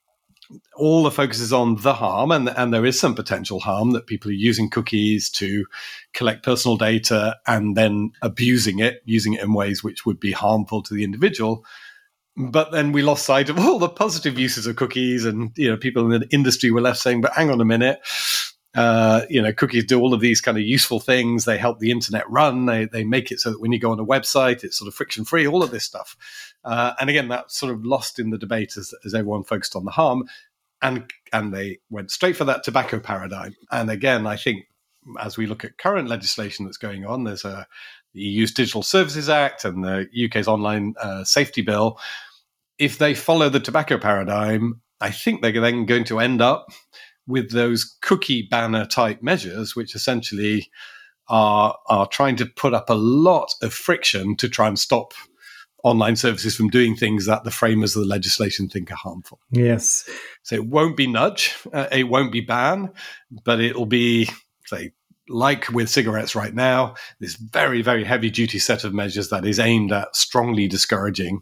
[0.75, 4.07] all the focus is on the harm, and and there is some potential harm that
[4.07, 5.65] people are using cookies to
[6.13, 10.81] collect personal data and then abusing it, using it in ways which would be harmful
[10.83, 11.65] to the individual.
[12.35, 15.77] But then we lost sight of all the positive uses of cookies, and you know,
[15.77, 17.99] people in the industry were left saying, "But hang on a minute."
[18.75, 21.45] Uh, you know, cookies do all of these kind of useful things.
[21.45, 22.65] They help the internet run.
[22.65, 24.93] They they make it so that when you go on a website, it's sort of
[24.93, 25.47] friction free.
[25.47, 26.15] All of this stuff.
[26.63, 29.85] Uh, and again, that's sort of lost in the debate as, as everyone focused on
[29.85, 30.25] the harm,
[30.81, 33.55] and and they went straight for that tobacco paradigm.
[33.71, 34.65] And again, I think
[35.19, 37.67] as we look at current legislation that's going on, there's a
[38.13, 41.99] the EU's Digital Services Act and the UK's Online uh, Safety Bill.
[42.79, 46.67] If they follow the tobacco paradigm, I think they're then going to end up
[47.27, 50.69] with those cookie banner type measures, which essentially
[51.29, 55.13] are are trying to put up a lot of friction to try and stop
[55.83, 59.39] online services from doing things that the framers of the legislation think are harmful.
[59.51, 60.09] Yes.
[60.43, 62.91] So it won't be nudge, uh, it won't be ban,
[63.43, 64.29] but it'll be
[64.65, 64.91] say
[65.29, 69.59] like with cigarettes right now, this very very heavy duty set of measures that is
[69.59, 71.41] aimed at strongly discouraging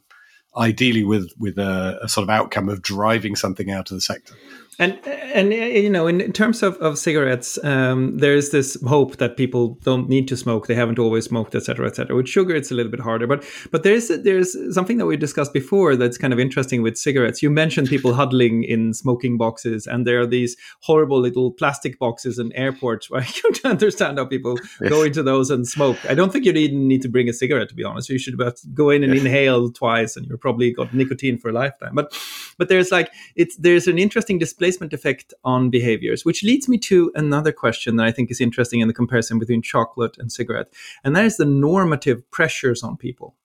[0.58, 4.34] ideally with with a, a, sort of outcome of driving something out of the sector.
[4.78, 9.18] And and you know, in, in terms of, of cigarettes, um, there is this hope
[9.18, 12.14] that people don't need to smoke; they haven't always smoked, etc., etc.
[12.16, 15.54] With sugar, it's a little bit harder, but but there's there's something that we discussed
[15.54, 17.42] before that's kind of interesting with cigarettes.
[17.42, 22.38] You mentioned people huddling in smoking boxes, and there are these horrible little plastic boxes
[22.38, 24.90] in airports where I can't understand how people yes.
[24.90, 25.98] go into those and smoke.
[26.10, 28.10] I don't think you even need to bring a cigarette, to be honest.
[28.10, 28.38] You should
[28.74, 29.24] go in and yes.
[29.24, 31.96] inhale twice, and you're probably got nicotine for a lifetime.
[31.96, 32.14] But
[32.58, 36.78] but there's like it's there's an interesting display displacement effect on behaviors, which leads me
[36.78, 40.74] to another question that I think is interesting in the comparison between chocolate and cigarette,
[41.04, 43.36] and that is the normative pressures on people.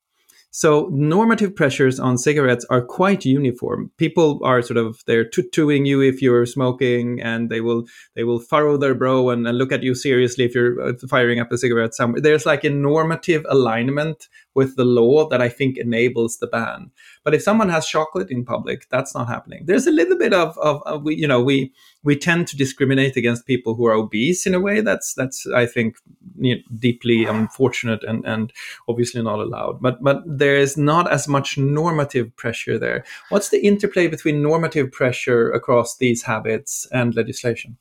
[0.53, 3.93] So normative pressures on cigarettes are quite uniform.
[3.99, 7.85] People are sort of they're tutuing you if you're smoking, and they will
[8.17, 11.39] they will furrow their brow and, and look at you seriously if you're uh, firing
[11.39, 12.21] up a cigarette somewhere.
[12.21, 16.91] There's like a normative alignment with the law that I think enables the ban.
[17.25, 19.65] But if someone has chocolate in public, that's not happening.
[19.67, 23.17] There's a little bit of, of, of we, you know, we we tend to discriminate
[23.17, 25.97] against people who are obese in a way that's that's I think
[26.39, 28.53] you know, deeply unfortunate and and
[28.89, 29.81] obviously not allowed.
[29.81, 33.05] But but there is not as much normative pressure there.
[33.29, 37.77] What's the interplay between normative pressure across these habits and legislation?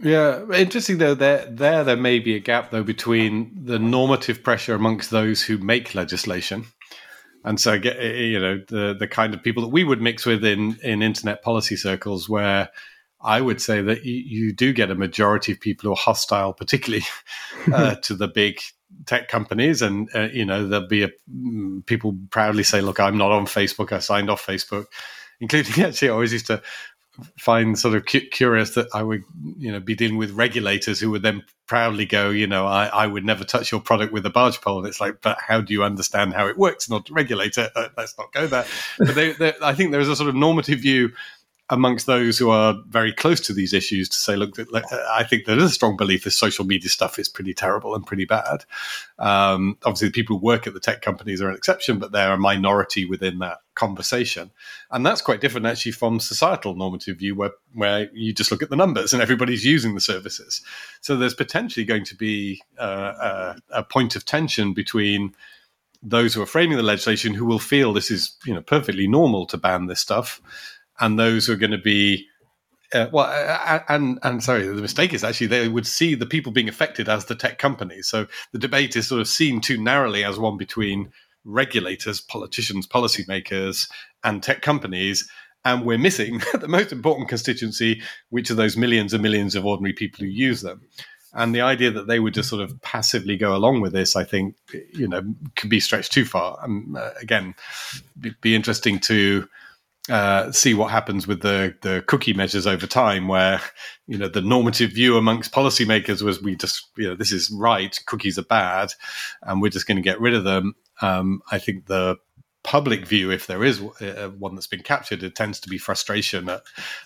[0.00, 1.14] Yeah, interesting though.
[1.14, 5.56] There, there, there may be a gap though between the normative pressure amongst those who
[5.58, 6.66] make legislation,
[7.44, 10.26] and so eh, eh, you know the the kind of people that we would mix
[10.26, 12.70] with in in internet policy circles, where
[13.22, 16.52] I would say that you, you do get a majority of people who are hostile,
[16.52, 17.04] particularly
[17.72, 18.58] uh, to the big
[19.06, 23.16] tech companies, and uh, you know there'll be a, mm, people proudly say, "Look, I'm
[23.16, 23.92] not on Facebook.
[23.92, 24.86] I signed off Facebook."
[25.40, 26.62] Including actually, I always used to
[27.38, 29.22] find sort of cu- curious that I would,
[29.58, 33.06] you know, be dealing with regulators who would then proudly go, you know, I, I
[33.06, 34.78] would never touch your product with a barge pole.
[34.78, 36.90] And it's like, but how do you understand how it works?
[36.90, 37.70] Not regulator.
[37.74, 38.66] Uh, let's not go there.
[38.98, 41.12] But they, they, I think there is a sort of normative view
[41.70, 44.58] amongst those who are very close to these issues to say, look,
[45.10, 48.06] I think there is a strong belief this social media stuff is pretty terrible and
[48.06, 48.66] pretty bad.
[49.18, 52.34] Um, obviously, the people who work at the tech companies are an exception, but they're
[52.34, 54.50] a minority within that conversation.
[54.90, 58.68] And that's quite different actually from societal normative view where, where you just look at
[58.68, 60.60] the numbers and everybody's using the services.
[61.00, 65.34] So there's potentially going to be uh, a, a point of tension between
[66.04, 69.46] those who are framing the legislation who will feel this is you know perfectly normal
[69.46, 70.42] to ban this stuff
[71.00, 72.26] and those are going to be
[72.92, 73.26] uh, well,
[73.88, 77.24] and and sorry, the mistake is actually they would see the people being affected as
[77.24, 78.06] the tech companies.
[78.06, 81.10] So the debate is sort of seen too narrowly as one between
[81.44, 83.88] regulators, politicians, policymakers,
[84.22, 85.28] and tech companies.
[85.64, 89.94] And we're missing the most important constituency, which are those millions and millions of ordinary
[89.94, 90.82] people who use them.
[91.32, 94.22] And the idea that they would just sort of passively go along with this, I
[94.22, 94.54] think,
[94.92, 95.22] you know,
[95.56, 96.58] could be stretched too far.
[96.62, 97.56] And uh, again,
[98.40, 99.48] be interesting to
[100.10, 103.60] uh, see what happens with the the cookie measures over time, where
[104.06, 107.98] you know the normative view amongst policymakers was we just you know this is right,
[108.06, 108.92] cookies are bad,
[109.42, 110.74] and we're just going to get rid of them.
[111.00, 112.16] Um, I think the
[112.64, 116.48] public view, if there is uh, one that's been captured, it tends to be frustration
[116.48, 116.62] at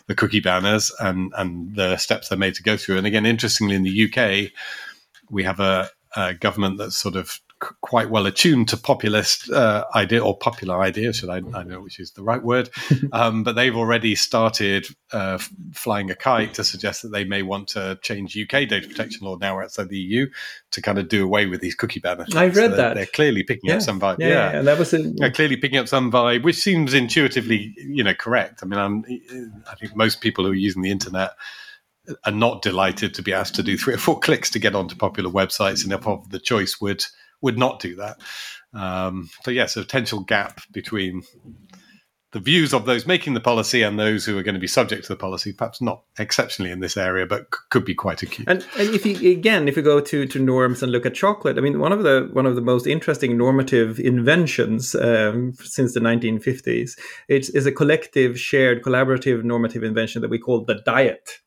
[0.07, 2.99] the cookie banners and and the steps they're made to go through.
[2.99, 4.51] And again, interestingly, in the UK,
[5.30, 10.22] we have a, a government that's sort of quite well attuned to populist uh, idea
[10.22, 12.70] or popular idea, should I, I know which is the right word,
[13.12, 15.38] um, but they've already started uh,
[15.72, 19.36] flying a kite to suggest that they may want to change UK data protection law
[19.36, 20.26] now outside the EU
[20.70, 22.34] to kind of do away with these cookie banners.
[22.34, 22.94] I read so that.
[22.94, 23.76] They're clearly picking yeah.
[23.76, 24.18] up some vibe.
[24.18, 24.52] Yeah, yeah.
[24.54, 24.62] yeah.
[24.62, 24.98] that was a...
[25.16, 28.61] they're clearly picking up some vibe, which seems intuitively, you know, correct.
[28.62, 29.04] I mean, I'm,
[29.70, 31.32] I think most people who are using the internet
[32.24, 34.96] are not delighted to be asked to do three or four clicks to get onto
[34.96, 37.04] popular websites, and if the choice would
[37.41, 38.18] would not do that.
[38.74, 41.22] Um, so yes, a potential gap between
[42.32, 45.05] the views of those making the policy and those who are going to be subject
[45.05, 48.47] to the policy, perhaps not exceptionally in this area, but c- could be quite acute.
[48.47, 51.57] And, and if you again, if you go to, to norms and look at chocolate,
[51.57, 56.01] I mean, one of the one of the most interesting normative inventions um, since the
[56.01, 61.39] 1950s it's, is a collective, shared, collaborative normative invention that we call the diet.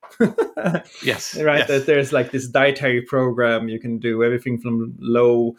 [1.03, 1.59] Yes, right.
[1.59, 1.67] Yes.
[1.67, 5.55] That there's like this dietary program you can do everything from low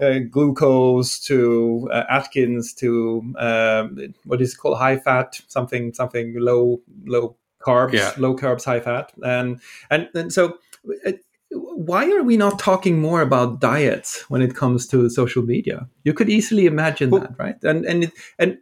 [0.00, 6.80] uh, glucose to uh, Atkins to um, what is called high fat something something low
[7.06, 8.12] low carbs Yeah.
[8.18, 10.58] low carbs high fat and and, and so
[11.06, 11.12] uh,
[11.50, 16.12] why are we not talking more about diets when it comes to social media you
[16.12, 18.58] could easily imagine Well- that right and and it, and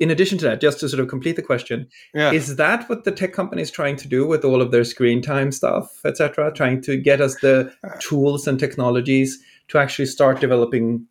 [0.00, 2.32] in addition to that just to sort of complete the question Yeah.
[2.32, 5.52] is that what the tech companies trying to do with all of their screen time
[5.52, 7.90] stuff etc trying to get us the uh.
[8.00, 9.38] tools and technologies
[9.68, 11.06] to actually start developing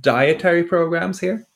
[0.00, 1.46] dietary programs here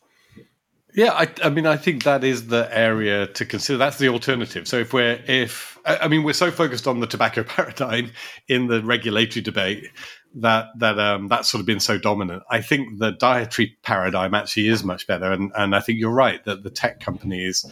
[0.98, 3.78] Yeah, I, I mean, I think that is the area to consider.
[3.78, 4.66] That's the alternative.
[4.66, 8.10] So if we're if I mean we're so focused on the tobacco paradigm
[8.48, 9.92] in the regulatory debate
[10.34, 12.42] that that um, that's sort of been so dominant.
[12.50, 16.44] I think the dietary paradigm actually is much better, and and I think you're right
[16.46, 17.64] that the tech companies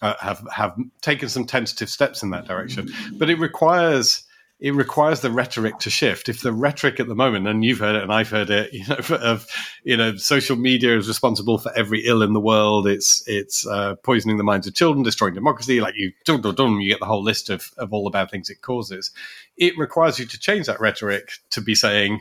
[0.00, 4.22] uh, have have taken some tentative steps in that direction, but it requires
[4.60, 6.28] it requires the rhetoric to shift.
[6.28, 8.86] If the rhetoric at the moment, and you've heard it and I've heard it, you
[8.86, 9.46] know, of
[9.84, 12.86] you know, social media is responsible for every ill in the world.
[12.86, 15.80] It's it's uh, poisoning the minds of children, destroying democracy.
[15.80, 18.30] Like you, dum, dum, dum, you get the whole list of of all the bad
[18.30, 19.10] things it causes.
[19.56, 22.20] It requires you to change that rhetoric to be saying.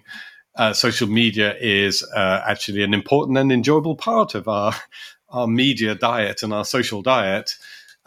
[0.55, 4.73] Uh, social media is uh, actually an important and enjoyable part of our
[5.29, 7.55] our media diet and our social diet,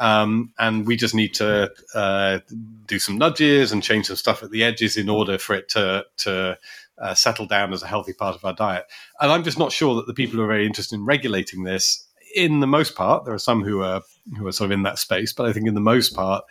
[0.02, 2.40] um, and we just need to uh,
[2.86, 6.04] do some nudges and change some stuff at the edges in order for it to
[6.16, 6.58] to
[6.98, 8.84] uh, settle down as a healthy part of our diet.
[9.20, 12.04] And I'm just not sure that the people who are very interested in regulating this,
[12.34, 14.02] in the most part, there are some who are
[14.36, 16.44] who are sort of in that space, but I think in the most part,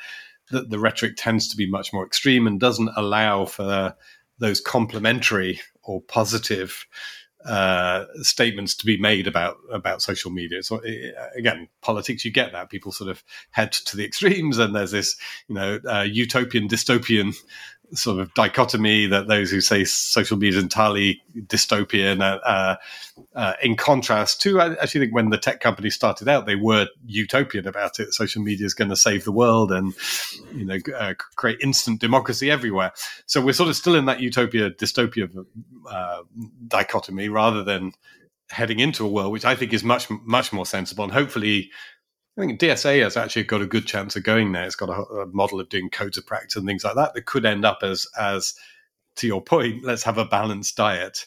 [0.52, 3.94] that the rhetoric tends to be much more extreme and doesn't allow for
[4.40, 6.86] those complementary or positive
[7.46, 10.64] uh, statements to be made about about social media.
[10.64, 14.76] So uh, again, politics, you get that people sort of head to the extremes, and
[14.76, 15.18] there's this
[15.48, 17.36] you know uh, utopian dystopian
[17.94, 22.22] sort of dichotomy that those who say social media is entirely dystopian.
[22.22, 22.76] Uh, uh,
[23.36, 26.88] uh, in contrast to, I actually think when the tech companies started out, they were
[27.06, 28.14] utopian about it.
[28.14, 29.94] Social media is going to save the world and
[30.54, 32.94] you know uh, create instant democracy everywhere.
[33.26, 35.30] So we're sort of still in that utopia dystopia
[35.90, 36.22] uh,
[36.68, 37.94] dichotomy rather than
[38.50, 41.72] heading into a world which I think is much much more sensible and hopefully.
[42.38, 44.64] I think DSA has actually got a good chance of going there.
[44.64, 47.26] It's got a, a, model of doing codes of practice and things like that that
[47.26, 48.54] could end up as as
[49.18, 49.84] to your point.
[49.84, 51.26] Let's have a balanced diet,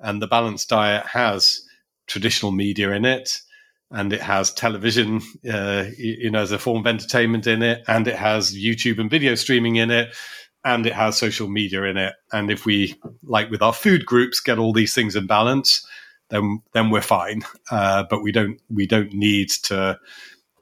[0.00, 1.60] and the balanced diet has
[2.06, 3.38] traditional media in it,
[3.90, 8.08] and it has television, uh, you know, as a form of entertainment in it, and
[8.08, 10.14] it has YouTube and video streaming in it,
[10.64, 12.14] and it has social media in it.
[12.32, 15.86] And if we, like with our food groups, get all these things in balance,
[16.30, 17.42] then then we're fine.
[17.70, 19.98] Uh, but we don't we don't need to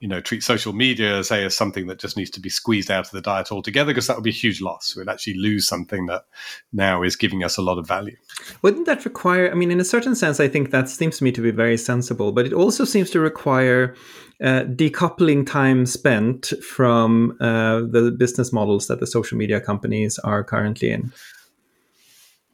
[0.05, 3.07] you know, treat social media, say, as something that just needs to be squeezed out
[3.07, 4.95] of the diet altogether, because that would be a huge loss.
[4.95, 6.27] We'd actually lose something that
[6.75, 8.15] now is giving us a lot of value.
[8.61, 9.51] Wouldn't that require?
[9.51, 11.79] I mean, in a certain sense, I think that seems to me to be very
[11.79, 13.97] sensible, but it also seems to require
[14.43, 20.45] uh, decoupling time spent from uh, the business models that the social media companies are
[20.45, 21.15] currently in.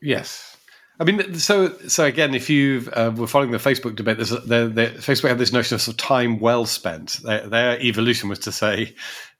[0.01, 0.50] Yes,
[1.01, 4.41] I mean, so so again, if you uh, were following the Facebook debate, there's a,
[4.41, 7.21] the, the, Facebook had this notion of, sort of time well spent.
[7.25, 8.95] Their, their, evolution was to say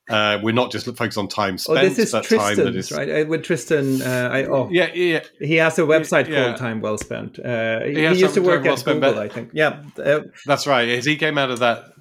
[0.09, 3.29] uh, we're not just focused on time spent, oh, this is time that is right.
[3.29, 6.47] With Tristan, uh, I, oh yeah, yeah, he has a website yeah.
[6.47, 7.39] called Time Well Spent.
[7.39, 9.51] Uh, he, He used to work well at spent, Google, I think.
[9.53, 10.89] Yeah, uh, that's right.
[10.89, 11.93] As he came out of that.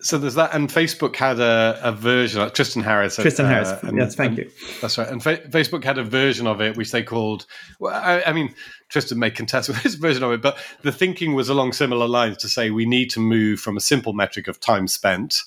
[0.00, 2.42] So there's that, and Facebook had a, a version.
[2.42, 3.16] Like Tristan Harris.
[3.16, 3.82] Tristan uh, Harris.
[3.84, 4.50] and- yes, thank and- you.
[4.82, 5.08] That's right.
[5.08, 7.46] And Fa- Facebook had a version of it which they called.
[7.78, 8.54] Well, I, I mean,
[8.90, 12.36] Tristan may contest with his version of it, but the thinking was along similar lines
[12.38, 15.42] to say we need to move from a simple metric of time spent,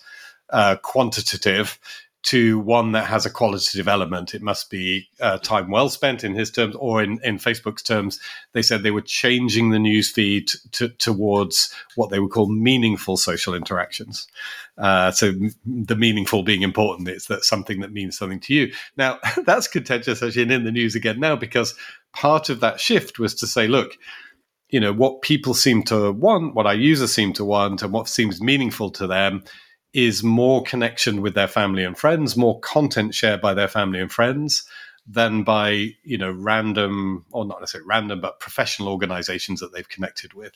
[0.50, 1.78] uh, quantitative,
[2.24, 4.34] to one that has a qualitative element.
[4.34, 8.20] It must be uh, time well spent in his terms, or in, in Facebook's terms,
[8.54, 13.18] they said they were changing the news feed to, towards what they would call meaningful
[13.18, 14.28] social interactions.
[14.78, 15.34] Uh, so
[15.66, 18.72] the meaningful being important is that something that means something to you.
[18.96, 21.76] Now that's contentious actually and in the news again now because
[22.14, 23.98] part of that shift was to say, look,
[24.70, 28.08] you know what people seem to want, what our users seem to want, and what
[28.08, 29.44] seems meaningful to them
[29.94, 34.12] is more connection with their family and friends, more content shared by their family and
[34.12, 34.64] friends
[35.06, 40.34] than by you know random or not necessarily random but professional organizations that they've connected
[40.34, 40.54] with.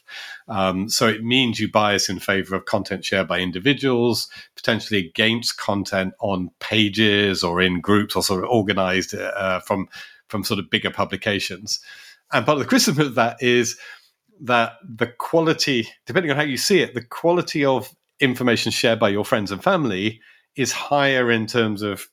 [0.48, 5.58] Um, so it means you bias in favor of content shared by individuals potentially against
[5.58, 9.90] content on pages or in groups or sort of organized uh, from
[10.28, 11.80] from sort of bigger publications.
[12.32, 13.78] And part of the criticism of that is
[14.40, 19.10] that the quality depending on how you see it the quality of information shared by
[19.10, 20.22] your friends and family
[20.56, 22.08] is higher in terms of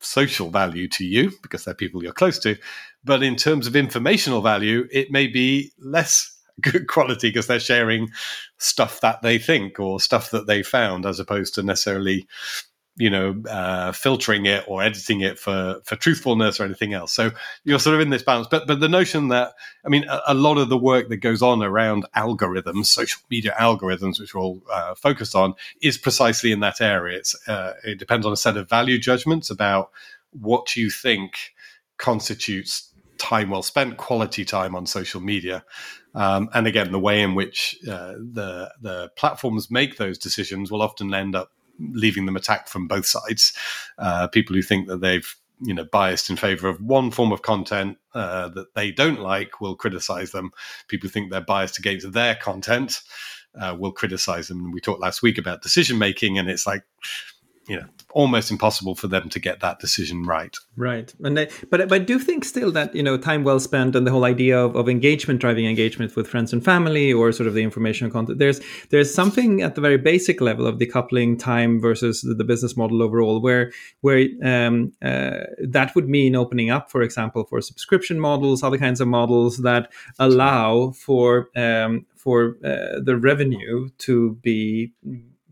[0.00, 2.56] social value to you because they're people you're close to.
[3.04, 6.28] But in terms of informational value, it may be less
[6.60, 8.10] good quality because they're sharing
[8.58, 12.26] stuff that they think or stuff that they found as opposed to necessarily
[12.96, 17.12] you know uh, filtering it or editing it for for truthfulness or anything else.
[17.12, 17.30] So
[17.64, 18.48] you're sort of in this balance.
[18.50, 21.42] But but the notion that i mean a, a lot of the work that goes
[21.42, 26.60] on around algorithms social media algorithms which we're all uh, focused on is precisely in
[26.60, 27.18] that area.
[27.18, 29.90] It's uh, it depends on a set of value judgments about
[30.30, 31.54] what you think
[31.96, 35.64] constitutes time well spent quality time on social media.
[36.14, 40.82] Um, and again the way in which uh, the the platforms make those decisions will
[40.82, 43.52] often end up leaving them attacked from both sides.
[43.98, 47.42] Uh, people who think that they've you know biased in favor of one form of
[47.42, 50.50] content uh, that they don't like will criticize them.
[50.88, 53.00] People think they're biased against their content
[53.60, 54.64] uh, will criticize them.
[54.64, 56.84] And we talked last week about decision making, and it's like
[57.72, 60.54] you know almost impossible for them to get that decision right.
[60.76, 63.96] Right, and they, but but I do think still that you know time well spent
[63.96, 67.46] and the whole idea of, of engagement driving engagement with friends and family or sort
[67.46, 68.38] of the information content.
[68.38, 68.60] There's
[68.90, 73.02] there's something at the very basic level of decoupling time versus the, the business model
[73.02, 78.62] overall, where where um, uh, that would mean opening up, for example, for subscription models,
[78.62, 84.92] other kinds of models that allow for um, for uh, the revenue to be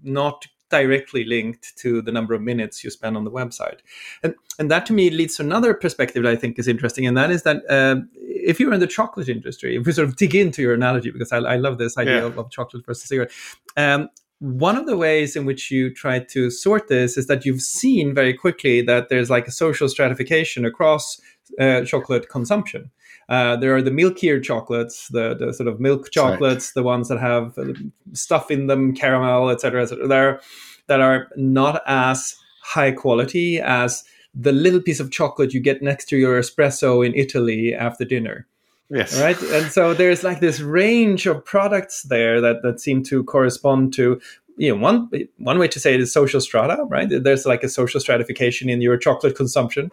[0.03, 3.79] not directly linked to the number of minutes you spend on the website.
[4.23, 7.17] And, and that to me leads to another perspective that I think is interesting, and
[7.17, 10.35] that is that uh, if you're in the chocolate industry, if we sort of dig
[10.35, 12.27] into your analogy, because I, I love this idea yeah.
[12.27, 13.33] of, of, chocolate versus cigarette,
[13.77, 14.09] um,
[14.41, 18.15] one of the ways in which you try to sort this is that you've seen
[18.15, 21.21] very quickly that there's like a social stratification across
[21.59, 22.91] uh, chocolate consumption.
[23.31, 26.75] Uh, there are the milkier chocolates, the, the sort of milk chocolates, right.
[26.75, 27.73] the ones that have uh,
[28.13, 29.85] stuff in them, caramel, etc.
[29.85, 30.41] Et there
[30.89, 34.03] that are not as high quality as
[34.35, 38.47] the little piece of chocolate you get next to your espresso in Italy after dinner.
[38.91, 39.21] Yes.
[39.21, 39.41] Right.
[39.41, 44.21] And so there's like this range of products there that, that seem to correspond to
[44.61, 45.09] you know one
[45.39, 48.81] one way to say it is social strata right there's like a social stratification in
[48.83, 49.91] your chocolate consumption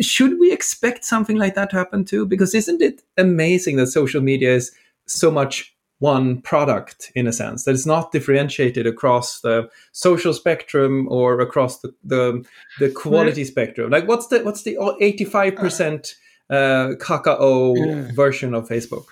[0.00, 4.22] should we expect something like that to happen too because isn't it amazing that social
[4.22, 4.72] media is
[5.06, 11.06] so much one product in a sense that is not differentiated across the social spectrum
[11.10, 12.44] or across the the,
[12.80, 13.46] the quality right.
[13.46, 16.14] spectrum like what's the what's the 85%
[16.48, 18.08] uh, cacao yeah.
[18.14, 19.06] version of facebook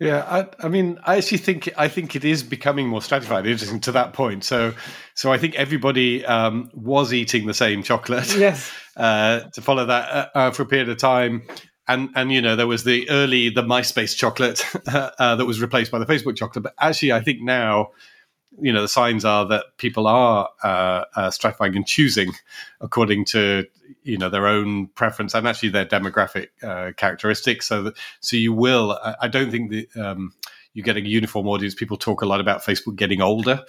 [0.00, 3.46] yeah, I, I, mean, I actually think I think it is becoming more stratified.
[3.46, 4.44] Interesting to that point.
[4.44, 4.72] So,
[5.14, 8.34] so I think everybody um, was eating the same chocolate.
[8.36, 8.72] Yes.
[8.96, 11.42] Uh, to follow that uh, uh, for a period of time,
[11.88, 15.90] and and you know there was the early the MySpace chocolate uh, that was replaced
[15.90, 16.64] by the Facebook chocolate.
[16.64, 17.92] But actually, I think now
[18.60, 22.32] you know the signs are that people are uh, uh, stratifying and choosing
[22.82, 23.64] according to
[24.02, 27.66] you know their own preference and actually their demographic uh, characteristics.
[27.66, 28.98] So that, so you will.
[29.02, 30.32] I, I don't think the um,
[30.72, 31.74] you get a uniform audience.
[31.74, 33.64] People talk a lot about Facebook getting older,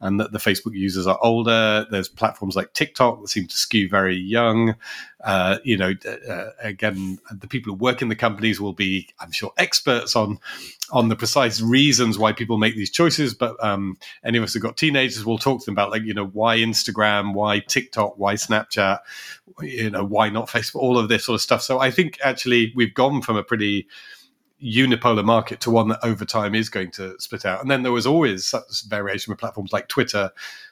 [0.00, 1.86] and that the Facebook users are older.
[1.90, 4.76] There's platforms like TikTok that seem to skew very young.
[5.22, 5.92] Uh, you know,
[6.28, 10.38] uh, again, the people who work in the companies will be, I'm sure, experts on
[10.92, 13.34] on the precise reasons why people make these choices.
[13.34, 16.14] But um, any of us who've got teenagers will talk to them about, like, you
[16.14, 19.00] know, why Instagram, why TikTok, why Snapchat,
[19.60, 21.62] you know, why not Facebook, all of this sort of stuff.
[21.62, 23.88] So I think actually we've gone from a pretty
[24.62, 27.60] unipolar market to one that over time is going to split out.
[27.60, 30.30] And then there was always such variation with platforms like Twitter,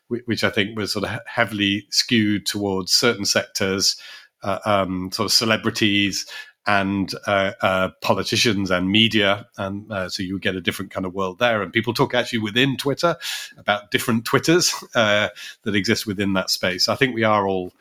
[0.09, 3.97] which I think was sort of heavily skewed towards certain sectors,
[4.43, 6.27] uh, um, sort of celebrities.
[6.67, 11.15] and uh, uh, politicians and media, and uh, so you get a different kind of
[11.15, 11.61] world there.
[11.63, 13.17] And people talk actually within Twitter
[13.59, 15.29] about different Twitters uh,
[15.63, 16.89] that exist within that space.
[16.89, 17.73] I think we are all.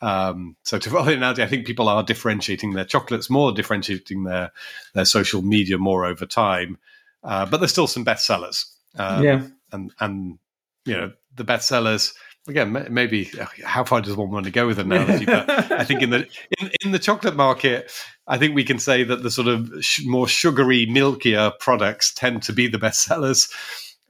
[0.00, 4.24] Um, so to follow the analogy, I think people are differentiating their chocolates more, differentiating
[4.24, 4.52] their
[4.94, 6.78] their social media more over time.
[7.24, 8.64] Uh, but there's still some bestsellers.
[8.96, 10.38] Um, yeah, and and
[10.84, 12.14] you know the bestsellers
[12.48, 13.30] again, maybe
[13.62, 15.26] how far does one want to go with analogy?
[15.26, 16.26] But I think in the
[16.60, 17.92] in, in, the chocolate market,
[18.26, 22.42] I think we can say that the sort of sh- more sugary, milkier products tend
[22.44, 23.48] to be the best sellers,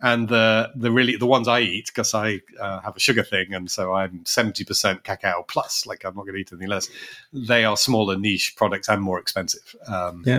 [0.01, 3.55] and the the really the ones I eat because I uh, have a sugar thing,
[3.55, 5.87] and so I'm seventy percent cacao plus.
[5.87, 6.89] Like I'm not going to eat anything less.
[7.33, 9.75] They are smaller niche products and more expensive.
[9.87, 10.39] Um, yeah.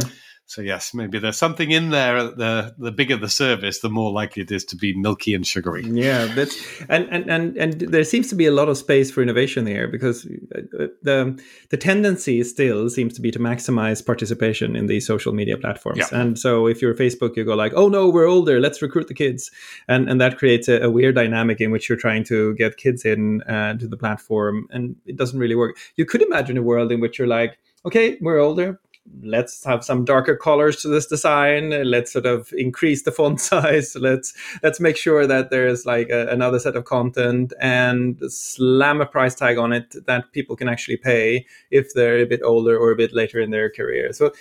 [0.49, 2.23] So yes, maybe there's something in there.
[2.23, 5.83] The the bigger the service, the more likely it is to be milky and sugary.
[5.85, 6.57] Yeah, that's
[6.89, 9.87] and and and and there seems to be a lot of space for innovation there
[9.87, 10.25] because
[10.55, 11.39] uh, the
[11.69, 15.99] the tendency still seems to be to maximize participation in these social media platforms.
[15.99, 16.19] Yeah.
[16.19, 19.13] And so if you're Facebook, you go like, oh no, we're older, let's recruit the
[19.13, 19.51] kids,
[19.87, 23.05] and and that creates a, a weird dynamic in which you're trying to get kids
[23.05, 25.77] in uh, to the platform, and it doesn't really work.
[25.95, 28.79] You could imagine a world in which you're like, okay, we're older,
[29.23, 31.69] let's have some darker colors to this design.
[31.83, 33.95] Let's sort of increase the font size.
[33.95, 34.33] Let's
[34.63, 39.35] let's make sure that there's like a, another set of content and slam a price
[39.35, 42.95] tag on it that people can actually pay if they're a bit older or a
[42.95, 44.13] bit later in their career.
[44.13, 44.31] So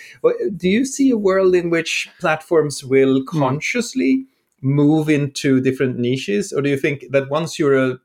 [0.55, 4.25] do you see a world in which platforms will consciously
[4.61, 6.51] move into different niches?
[6.51, 7.99] Or do you think that once you're a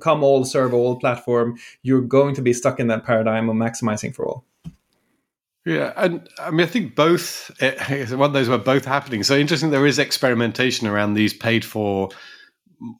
[0.00, 4.14] come all serve all platform you're going to be stuck in that paradigm of maximizing
[4.14, 4.44] for all
[5.64, 7.50] yeah, and I mean, I think both.
[7.60, 9.22] It's one of those were both happening.
[9.22, 9.70] So interesting.
[9.70, 12.10] There is experimentation around these paid for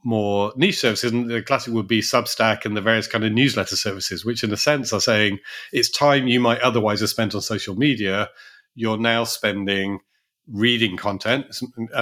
[0.02, 3.76] more niche services, and the classic would be Substack and the various kind of newsletter
[3.76, 5.40] services, which in a sense are saying
[5.72, 8.30] it's time you might otherwise have spent on social media.
[8.74, 10.00] You're now spending
[10.48, 11.46] reading content,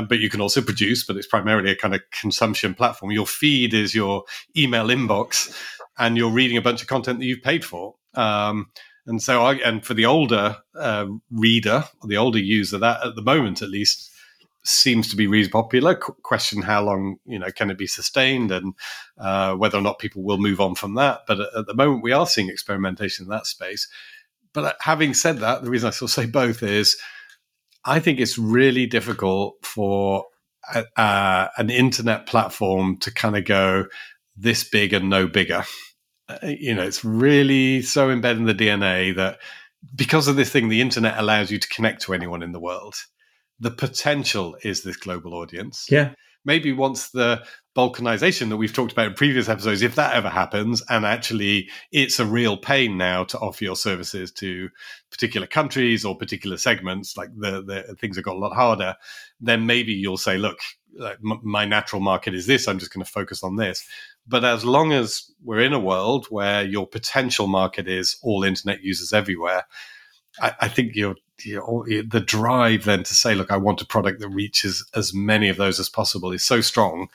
[0.09, 3.13] but you can also produce, but it's primarily a kind of consumption platform.
[3.13, 4.25] Your feed is your
[4.57, 5.57] email inbox,
[5.99, 7.97] and you're reading a bunch of content that you've paid for.
[8.15, 8.71] Um,
[9.07, 13.23] and so, I, and for the older uh, reader, the older user, that at the
[13.23, 14.11] moment at least
[14.65, 15.97] seems to be really popular.
[15.97, 18.75] Qu- question how long you know can it be sustained, and
[19.19, 21.23] uh, whether or not people will move on from that.
[21.27, 23.89] But at, at, the moment, we are seeing experimentation in that space.
[24.53, 26.97] But uh, having said that, the reason I still say both is
[27.85, 30.27] I think it's really difficult for
[30.73, 33.87] a, uh, an internet platform to kind of go
[34.37, 35.65] this big and no bigger.
[36.43, 39.39] Uh, you know, it's really so embedded in the DNA that
[39.95, 42.95] because of this thing, the internet allows you to connect to anyone in the world.
[43.61, 45.87] The potential is this global audience.
[45.91, 46.15] Yeah.
[46.45, 47.45] Maybe once the
[47.75, 52.21] balkanization that we've talked about in previous episodes, if that ever happens, and actually it's
[52.21, 54.69] a real pain now to offer your services to
[55.11, 58.95] particular countries or particular segments, like the, the things have got a lot harder,
[59.41, 60.59] then maybe you'll say, look,
[61.23, 62.69] my natural market is this.
[62.69, 63.87] I'm just going to focus on this.
[64.29, 68.83] But as long as we're in a world where your potential market is all internet
[68.83, 69.65] users everywhere,
[70.41, 74.29] I, I think you're, the drive then to say, look, I want a product that
[74.29, 77.09] reaches as many of those as possible is so strong.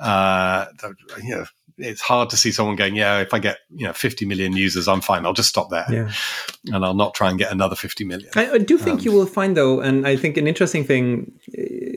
[0.00, 0.66] Uh,
[1.22, 1.44] you know,
[1.78, 4.88] it's hard to see someone going, yeah, if I get you know 50 million users,
[4.88, 5.24] I'm fine.
[5.24, 6.12] I'll just stop there, yeah.
[6.74, 8.30] and I'll not try and get another 50 million.
[8.34, 11.32] I, I do think um, you will find though, and I think an interesting thing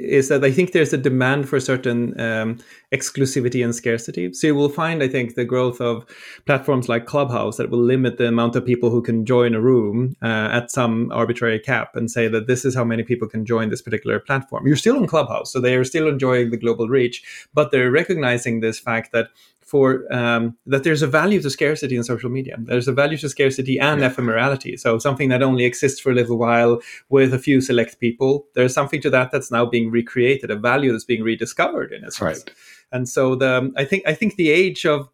[0.04, 2.60] is that I think there's a demand for certain um,
[2.94, 4.34] exclusivity and scarcity.
[4.34, 6.06] So you will find, I think, the growth of
[6.46, 10.16] platforms like Clubhouse that will limit the amount of people who can join a room
[10.22, 13.70] uh, at some arbitrary cap and say that this is how many people can join
[13.70, 14.68] this particular platform.
[14.68, 17.24] You're still on Clubhouse, so they are still enjoying the global reach,
[17.54, 19.28] but they're recognizing this fact that
[19.74, 22.56] for um, that there's a value to scarcity in social media.
[22.60, 24.10] There's a value to scarcity and yeah.
[24.10, 24.80] ephemerality.
[24.80, 28.46] So something that only exists for a little while with a few select people.
[28.54, 32.12] There's something to that that's now being recreated, a value that's being rediscovered in a
[32.12, 32.22] sense.
[32.22, 32.52] Right.
[32.92, 35.10] And so the I think I think the age of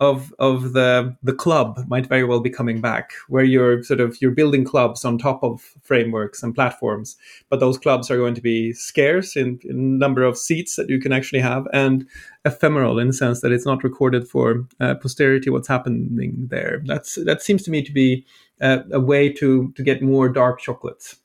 [0.00, 4.16] of of the the club might very well be coming back where you're sort of
[4.20, 7.16] you're building clubs on top of frameworks and platforms.
[7.50, 10.98] But those clubs are going to be scarce in, in number of seats that you
[10.98, 12.06] can actually have and
[12.46, 16.82] ephemeral in the sense that it's not recorded for uh, posterity what's happening there.
[16.86, 18.24] That's that seems to me to be
[18.60, 21.19] a, a way to to get more dark chocolates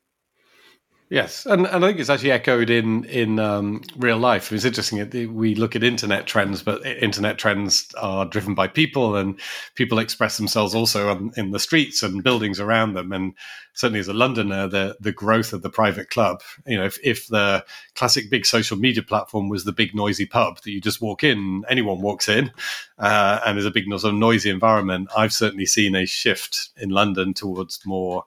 [1.09, 4.51] Yes, and, and I think it's actually echoed in in um, real life.
[4.51, 5.35] It's interesting.
[5.35, 9.39] We look at internet trends, but internet trends are driven by people, and
[9.75, 13.11] people express themselves also on, in the streets and buildings around them.
[13.11, 13.35] And
[13.73, 16.41] certainly, as a Londoner, the the growth of the private club.
[16.65, 20.61] You know, if, if the classic big social media platform was the big noisy pub
[20.63, 22.51] that you just walk in, anyone walks in,
[22.97, 26.89] uh, and there's a big sort of noisy environment, I've certainly seen a shift in
[26.89, 28.25] London towards more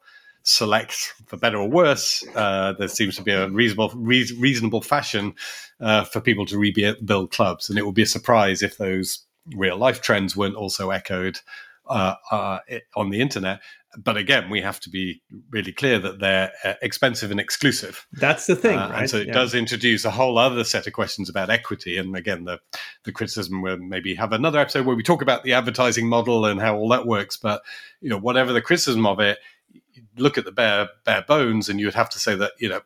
[0.48, 2.24] select, for better or worse.
[2.34, 5.34] Uh, there seems to be a reasonable re- reasonable fashion
[5.80, 9.24] uh, for people to rebuild clubs, and it would be a surprise if those
[9.54, 11.38] real life trends weren't also echoed
[11.88, 12.58] uh, uh,
[12.96, 13.60] on the internet.
[13.96, 18.06] But again, we have to be really clear that they're uh, expensive and exclusive.
[18.12, 19.00] That's the thing, uh, right?
[19.00, 19.32] And so it yeah.
[19.32, 21.96] does introduce a whole other set of questions about equity.
[21.96, 22.58] And again, the
[23.04, 26.60] the criticism will maybe have another episode where we talk about the advertising model and
[26.60, 27.36] how all that works.
[27.36, 27.62] But
[28.00, 29.38] you know, whatever the criticism of it,
[30.16, 32.80] look at the bare bare bones, and you would have to say that you know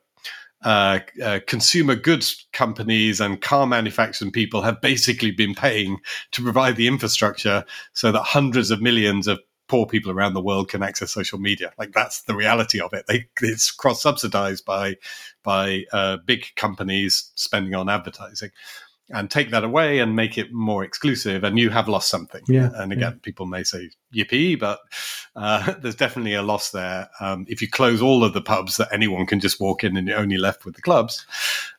[0.64, 5.98] uh, uh, consumer goods companies and car manufacturing people have basically been paying
[6.30, 10.68] to provide the infrastructure so that hundreds of millions of poor people around the world
[10.68, 11.72] can access social media.
[11.78, 13.06] Like that's the reality of it.
[13.08, 14.96] They, it's cross subsidized by
[15.42, 18.50] by uh, big companies spending on advertising
[19.12, 22.70] and take that away and make it more exclusive and you have lost something yeah
[22.74, 23.18] and again yeah.
[23.22, 24.80] people may say yippee but
[25.36, 28.88] uh, there's definitely a loss there um, if you close all of the pubs that
[28.92, 31.26] anyone can just walk in and you're only left with the clubs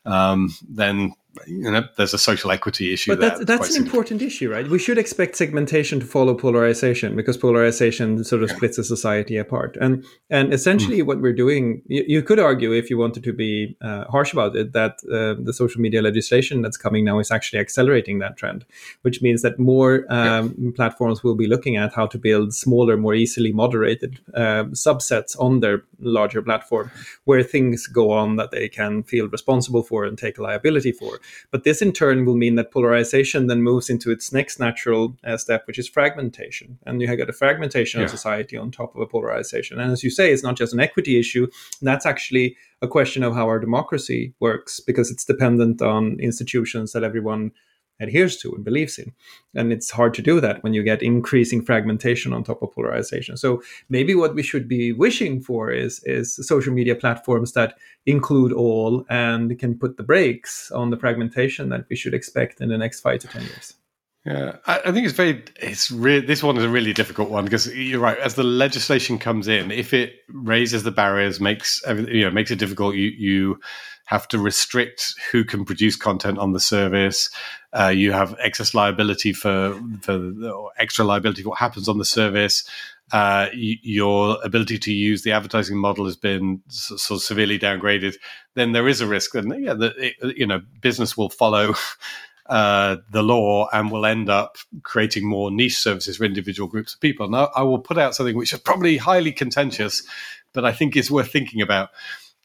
[0.06, 1.14] um, then
[1.48, 4.78] you know there's a social equity issue but that's, that's an important issue right we
[4.78, 8.56] should expect segmentation to follow polarization because polarization sort of yeah.
[8.56, 11.06] splits a society apart and and essentially mm.
[11.06, 14.56] what we're doing you, you, could argue if you wanted to be uh, harsh about
[14.56, 18.64] it that uh, the social media legislation that's coming now is actually accelerating that trend
[19.02, 20.72] which means that more um, yeah.
[20.76, 25.62] platforms will be looking at how to build smaller more easily moderated uh, subsets on
[25.62, 26.92] their larger platform
[27.26, 31.20] where things go on that they can feel responsible for and take liability for
[31.52, 35.38] but this in turn will mean that polarization then moves into its next natural uh,
[35.38, 36.78] step, which is fragmentation.
[36.86, 38.06] And you have got a fragmentation yeah.
[38.06, 39.80] of society on top of a polarization.
[39.80, 41.48] And as you say, it's not just an equity issue.
[41.82, 47.04] That's actually a question of how our democracy works because it's dependent on institutions that
[47.04, 47.52] everyone
[48.00, 49.14] adheres to and believes in.
[49.56, 53.38] And it's hard to do that when you get increasing fragmentation on top of polarization.
[53.38, 57.76] So maybe what we should be wishing for is is social media platforms that
[58.06, 62.70] include all and can put the brakes on the fragmentation that we should expect in
[62.70, 63.76] the next five to ten years.
[64.26, 65.44] Yeah, I, think it's very.
[65.58, 68.18] It's really this one is a really difficult one because you're right.
[68.20, 72.58] As the legislation comes in, if it raises the barriers, makes you know makes it
[72.58, 73.60] difficult, you you
[74.06, 77.30] have to restrict who can produce content on the service.
[77.72, 82.64] Uh, you have excess liability for for extra liability for what happens on the service.
[83.12, 88.16] Uh, y- your ability to use the advertising model has been sort of severely downgraded.
[88.56, 91.76] Then there is a risk, and yeah, that you know business will follow.
[92.46, 97.00] Uh, the law and will end up creating more niche services for individual groups of
[97.00, 97.30] people.
[97.30, 100.04] Now, I will put out something which is probably highly contentious,
[100.52, 101.92] but I think is worth thinking about.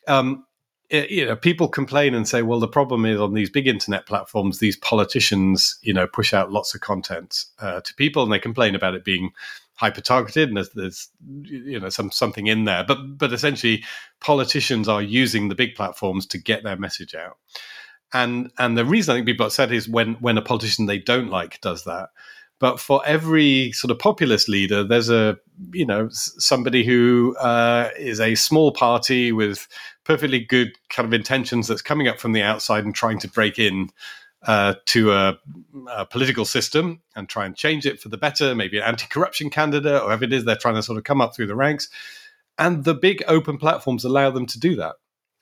[0.07, 0.47] Um,
[0.91, 4.07] it, you know, people complain and say, well, the problem is on these big internet
[4.07, 8.39] platforms, these politicians, you know, push out lots of content uh, to people, and they
[8.39, 9.30] complain about it being
[9.74, 11.09] hyper targeted, and there's, there's,
[11.45, 12.84] you know some something in there.
[12.84, 13.84] But but essentially,
[14.20, 17.36] politicians are using the big platforms to get their message out.
[18.12, 20.99] And and the reason I think people are upset is when when a politician they
[20.99, 22.09] don't like does that.
[22.61, 25.39] But for every sort of populist leader, there's a
[25.72, 29.68] you know somebody who uh, is a small party with
[30.09, 33.59] perfectly good kind of intentions that's coming up from the outside and trying to break
[33.59, 33.91] in
[34.45, 35.39] uh, to a,
[35.91, 40.01] a, political system and try and change it for the better, maybe an anti-corruption candidate
[40.01, 41.91] or whatever it is they're trying to sort of come up through the ranks.
[42.57, 44.97] And the big open platforms allow them to do that.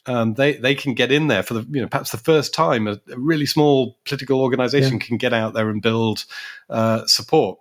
[0.06, 2.86] Um, they they can get in there for the you know perhaps the first time
[2.86, 5.06] a, a really small political organization yeah.
[5.06, 6.26] can get out there and build
[6.70, 7.58] uh, support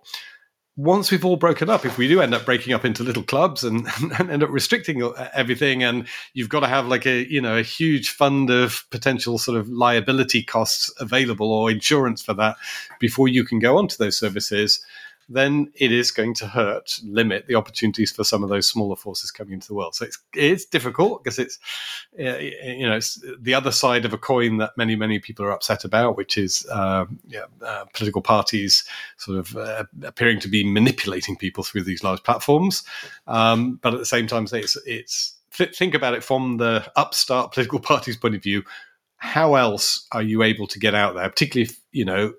[0.76, 3.64] once we've all broken up, if we do end up breaking up into little clubs
[3.64, 5.02] and, and, end up restricting
[5.34, 9.38] everything, and you've got to have like a you know a huge fund of potential
[9.38, 12.56] sort of liability costs available or insurance for that
[13.00, 14.84] before you can go onto those services,
[15.28, 19.30] then it is going to hurt, limit the opportunities for some of those smaller forces
[19.30, 19.94] coming into the world.
[19.94, 21.58] So it's it's difficult because it's
[22.16, 25.84] you know it's the other side of a coin that many many people are upset
[25.84, 28.84] about, which is uh, yeah, uh, political parties
[29.16, 32.84] sort of uh, appearing to be manipulating people through these large platforms.
[33.26, 37.80] Um, but at the same time, it's it's think about it from the upstart political
[37.80, 38.62] party's point of view.
[39.18, 42.34] How else are you able to get out there, particularly if you know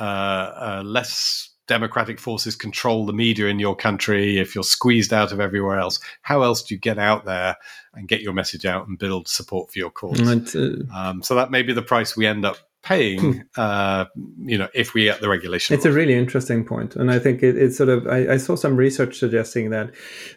[0.00, 5.32] uh, uh, less democratic forces control the media in your country, if you're squeezed out
[5.32, 7.56] of everywhere else, how else do you get out there
[7.94, 10.20] and get your message out and build support for your cause?
[10.54, 13.40] Uh, um, so that may be the price we end up paying, hmm.
[13.56, 14.04] uh,
[14.38, 15.74] you know, if we get the regulation.
[15.74, 18.06] It's a really interesting point, and I think it, it's sort of.
[18.06, 19.92] I, I, saw some research suggesting that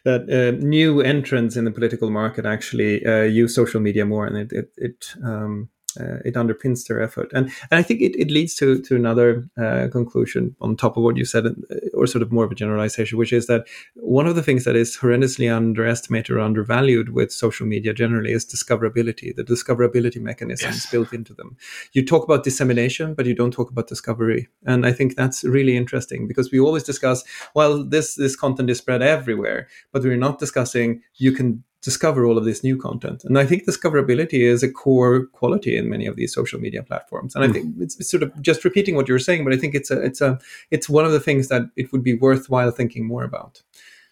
[0.06, 4.38] that uh, new entrants in the political market actually uh, use social media more, and
[4.38, 5.70] it it, it um,
[6.00, 7.32] uh, it underpins their effort.
[7.34, 11.04] And and I think it, it leads to to another uh, conclusion on top of
[11.04, 11.52] what you said, uh,
[11.94, 13.66] or sort of more of a generalization, which is that
[13.96, 18.46] one of the things that is horrendously underestimated or undervalued with social media generally is
[18.46, 20.92] discoverability, the discoverability mechanisms yes.
[20.92, 21.58] built into them.
[21.94, 25.78] You talk about dissemination, but you don't talk about discovery, and I think that's really
[25.78, 27.24] interesting because we always discuss,
[27.54, 32.38] well, this this content is spread everywhere, but we're not discussing you can discover all
[32.38, 33.24] of this new content.
[33.24, 37.36] And I think discoverability is a core quality in many of these social media platforms.
[37.36, 37.44] And.
[37.44, 37.54] I hmm.
[37.54, 40.02] think it's, it's, sort of just repeating what you're saying, but I think it's a
[40.02, 40.40] it's a
[40.72, 43.62] it's one of the things that it would be worthwhile thinking more about.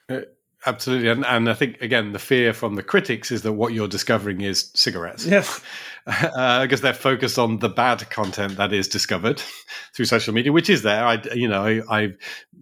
[0.07, 0.21] Uh,
[0.67, 3.88] absolutely, and and I think again the fear from the critics is that what you're
[3.88, 5.26] discovering is cigarettes.
[5.26, 5.59] Yes.
[6.07, 9.41] uh, because they're focused on the bad content that is discovered
[9.95, 11.05] through social media, which is there.
[11.05, 12.13] I, you know, I,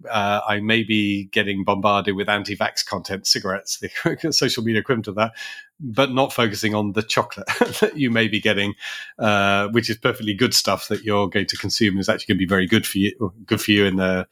[0.08, 5.16] uh, I may be getting bombarded with anti-vax content, cigarettes, the social media equivalent of
[5.16, 5.32] that,
[5.80, 7.46] but not focusing on the chocolate
[7.80, 8.74] that you may be getting,
[9.18, 12.46] uh, which is perfectly good stuff that you're going to consume is actually going to
[12.46, 14.26] be very good for you, good for you in the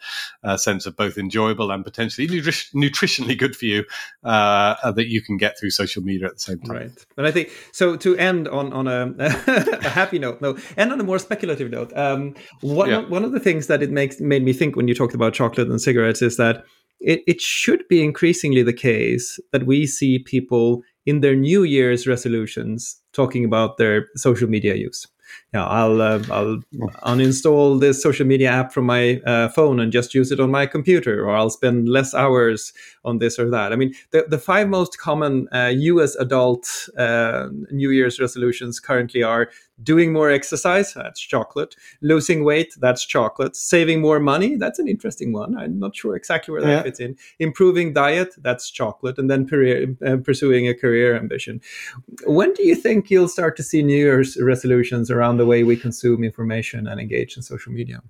[0.45, 3.85] uh, sense of both enjoyable and potentially nutri- nutritionally good for you
[4.23, 6.77] uh, that you can get through social media at the same time.
[6.77, 7.97] Right, and I think so.
[7.97, 11.97] To end on on a, a happy note, no, and on a more speculative note,
[11.97, 13.09] um, one yeah.
[13.09, 15.69] one of the things that it makes made me think when you talked about chocolate
[15.69, 16.65] and cigarettes is that.
[17.03, 22.07] It, it should be increasingly the case that we see people in their New Year's
[22.07, 25.07] resolutions talking about their social media use.
[25.53, 26.61] Yeah, I'll uh, I'll
[27.05, 30.67] uninstall this social media app from my uh, phone and just use it on my
[30.67, 32.73] computer, or I'll spend less hours
[33.05, 33.73] on this or that.
[33.73, 36.15] I mean, the, the five most common uh, U.S.
[36.17, 39.51] adult uh, New Year's resolutions currently are
[39.83, 41.75] doing more exercise that's chocolate.
[42.01, 43.57] Losing weight that's chocolate.
[43.57, 45.57] Saving more money that's an interesting one.
[45.59, 46.83] I'm not sure exactly where that yeah.
[46.83, 47.17] fits in.
[47.39, 49.19] Improving diet that's chocolate.
[49.19, 49.43] And then
[50.07, 51.61] uh, pursuing a career ambition.
[52.27, 55.77] When do you think you'll start to see new year's resolutions around the way we
[55.77, 58.03] consume information and engage in social media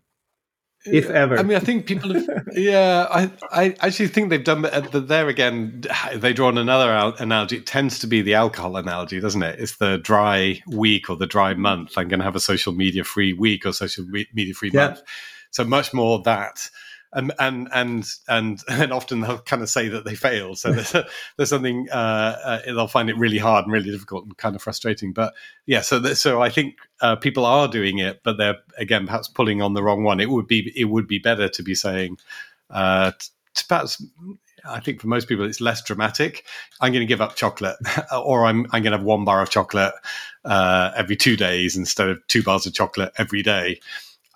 [0.86, 1.38] if ever.
[1.38, 2.14] I mean, I think people.
[2.14, 5.84] Have, yeah, I, I actually think they've done uh, there again.
[6.14, 7.58] They draw on another analogy.
[7.58, 9.60] It tends to be the alcohol analogy, doesn't it?
[9.60, 11.98] It's the dry week or the dry month.
[11.98, 14.86] I'm going to have a social media free week or social media free yeah.
[14.86, 15.02] month.
[15.50, 16.70] So much more that
[17.12, 20.54] and and and and and often they'll kind of say that they fail.
[20.54, 21.06] So there's a,
[21.36, 24.62] there's something uh, uh, they'll find it really hard and really difficult and kind of
[24.62, 25.12] frustrating.
[25.12, 25.34] But
[25.66, 29.28] yeah, so that, so I think uh, people are doing it, but they're again perhaps
[29.28, 30.20] pulling on the wrong one.
[30.20, 32.18] It would be it would be better to be saying.
[32.68, 33.12] Uh,
[33.68, 34.02] perhaps
[34.64, 36.44] I think for most people it's less dramatic.
[36.80, 37.76] I'm going to give up chocolate,
[38.12, 39.94] or I'm I'm going to have one bar of chocolate
[40.44, 43.80] uh, every two days instead of two bars of chocolate every day.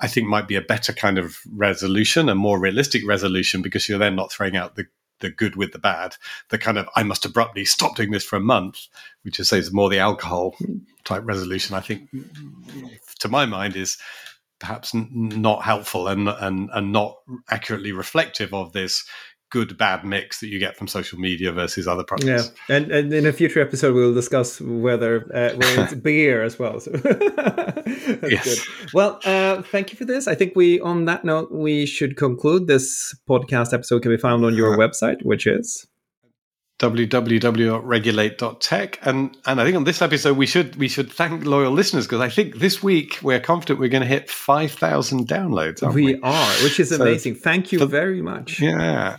[0.04, 3.98] I think might be a better kind of resolution, a more realistic resolution, because you're
[3.98, 4.84] then not throwing out the
[5.20, 6.16] the good with the bad.
[6.50, 8.88] The kind of I must abruptly stop doing this for a month,
[9.22, 10.56] which is says more the alcohol
[11.04, 11.74] type resolution.
[11.74, 12.10] I think,
[13.20, 13.96] to my mind, is
[14.58, 17.16] perhaps n- not helpful and and and not
[17.48, 19.08] accurately reflective of this
[19.54, 22.50] good bad mix that you get from social media versus other products.
[22.68, 26.58] Yeah, and, and in a future episode we'll discuss whether uh, whether it's beer as
[26.58, 26.80] well.
[26.80, 26.90] So
[28.28, 28.44] yes.
[28.44, 28.58] Good.
[28.92, 30.26] Well, uh, thank you for this.
[30.26, 34.02] I think we on that note we should conclude this podcast episode.
[34.02, 35.86] Can be found on your website, which is
[36.80, 42.06] www.regulate.tech and and I think on this episode we should we should thank loyal listeners
[42.06, 46.20] because I think this week we're confident we're going to hit 5000 downloads we, we,
[46.20, 49.18] are which is amazing thank you very much yeah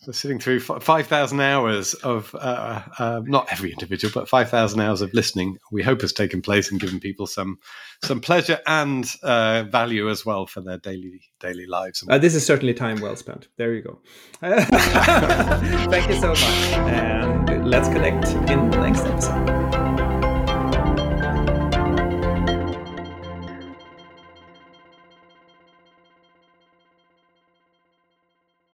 [0.00, 5.12] so sitting through 5,000 hours of, uh, uh, not every individual, but 5,000 hours of
[5.12, 7.58] listening, we hope has taken place and given people some
[8.04, 12.04] some pleasure and uh, value as well for their daily daily lives.
[12.08, 13.48] Uh, this is certainly time well spent.
[13.56, 13.98] There you go.
[14.40, 16.42] Thank you so much.
[16.42, 20.17] And let's connect in the next episode.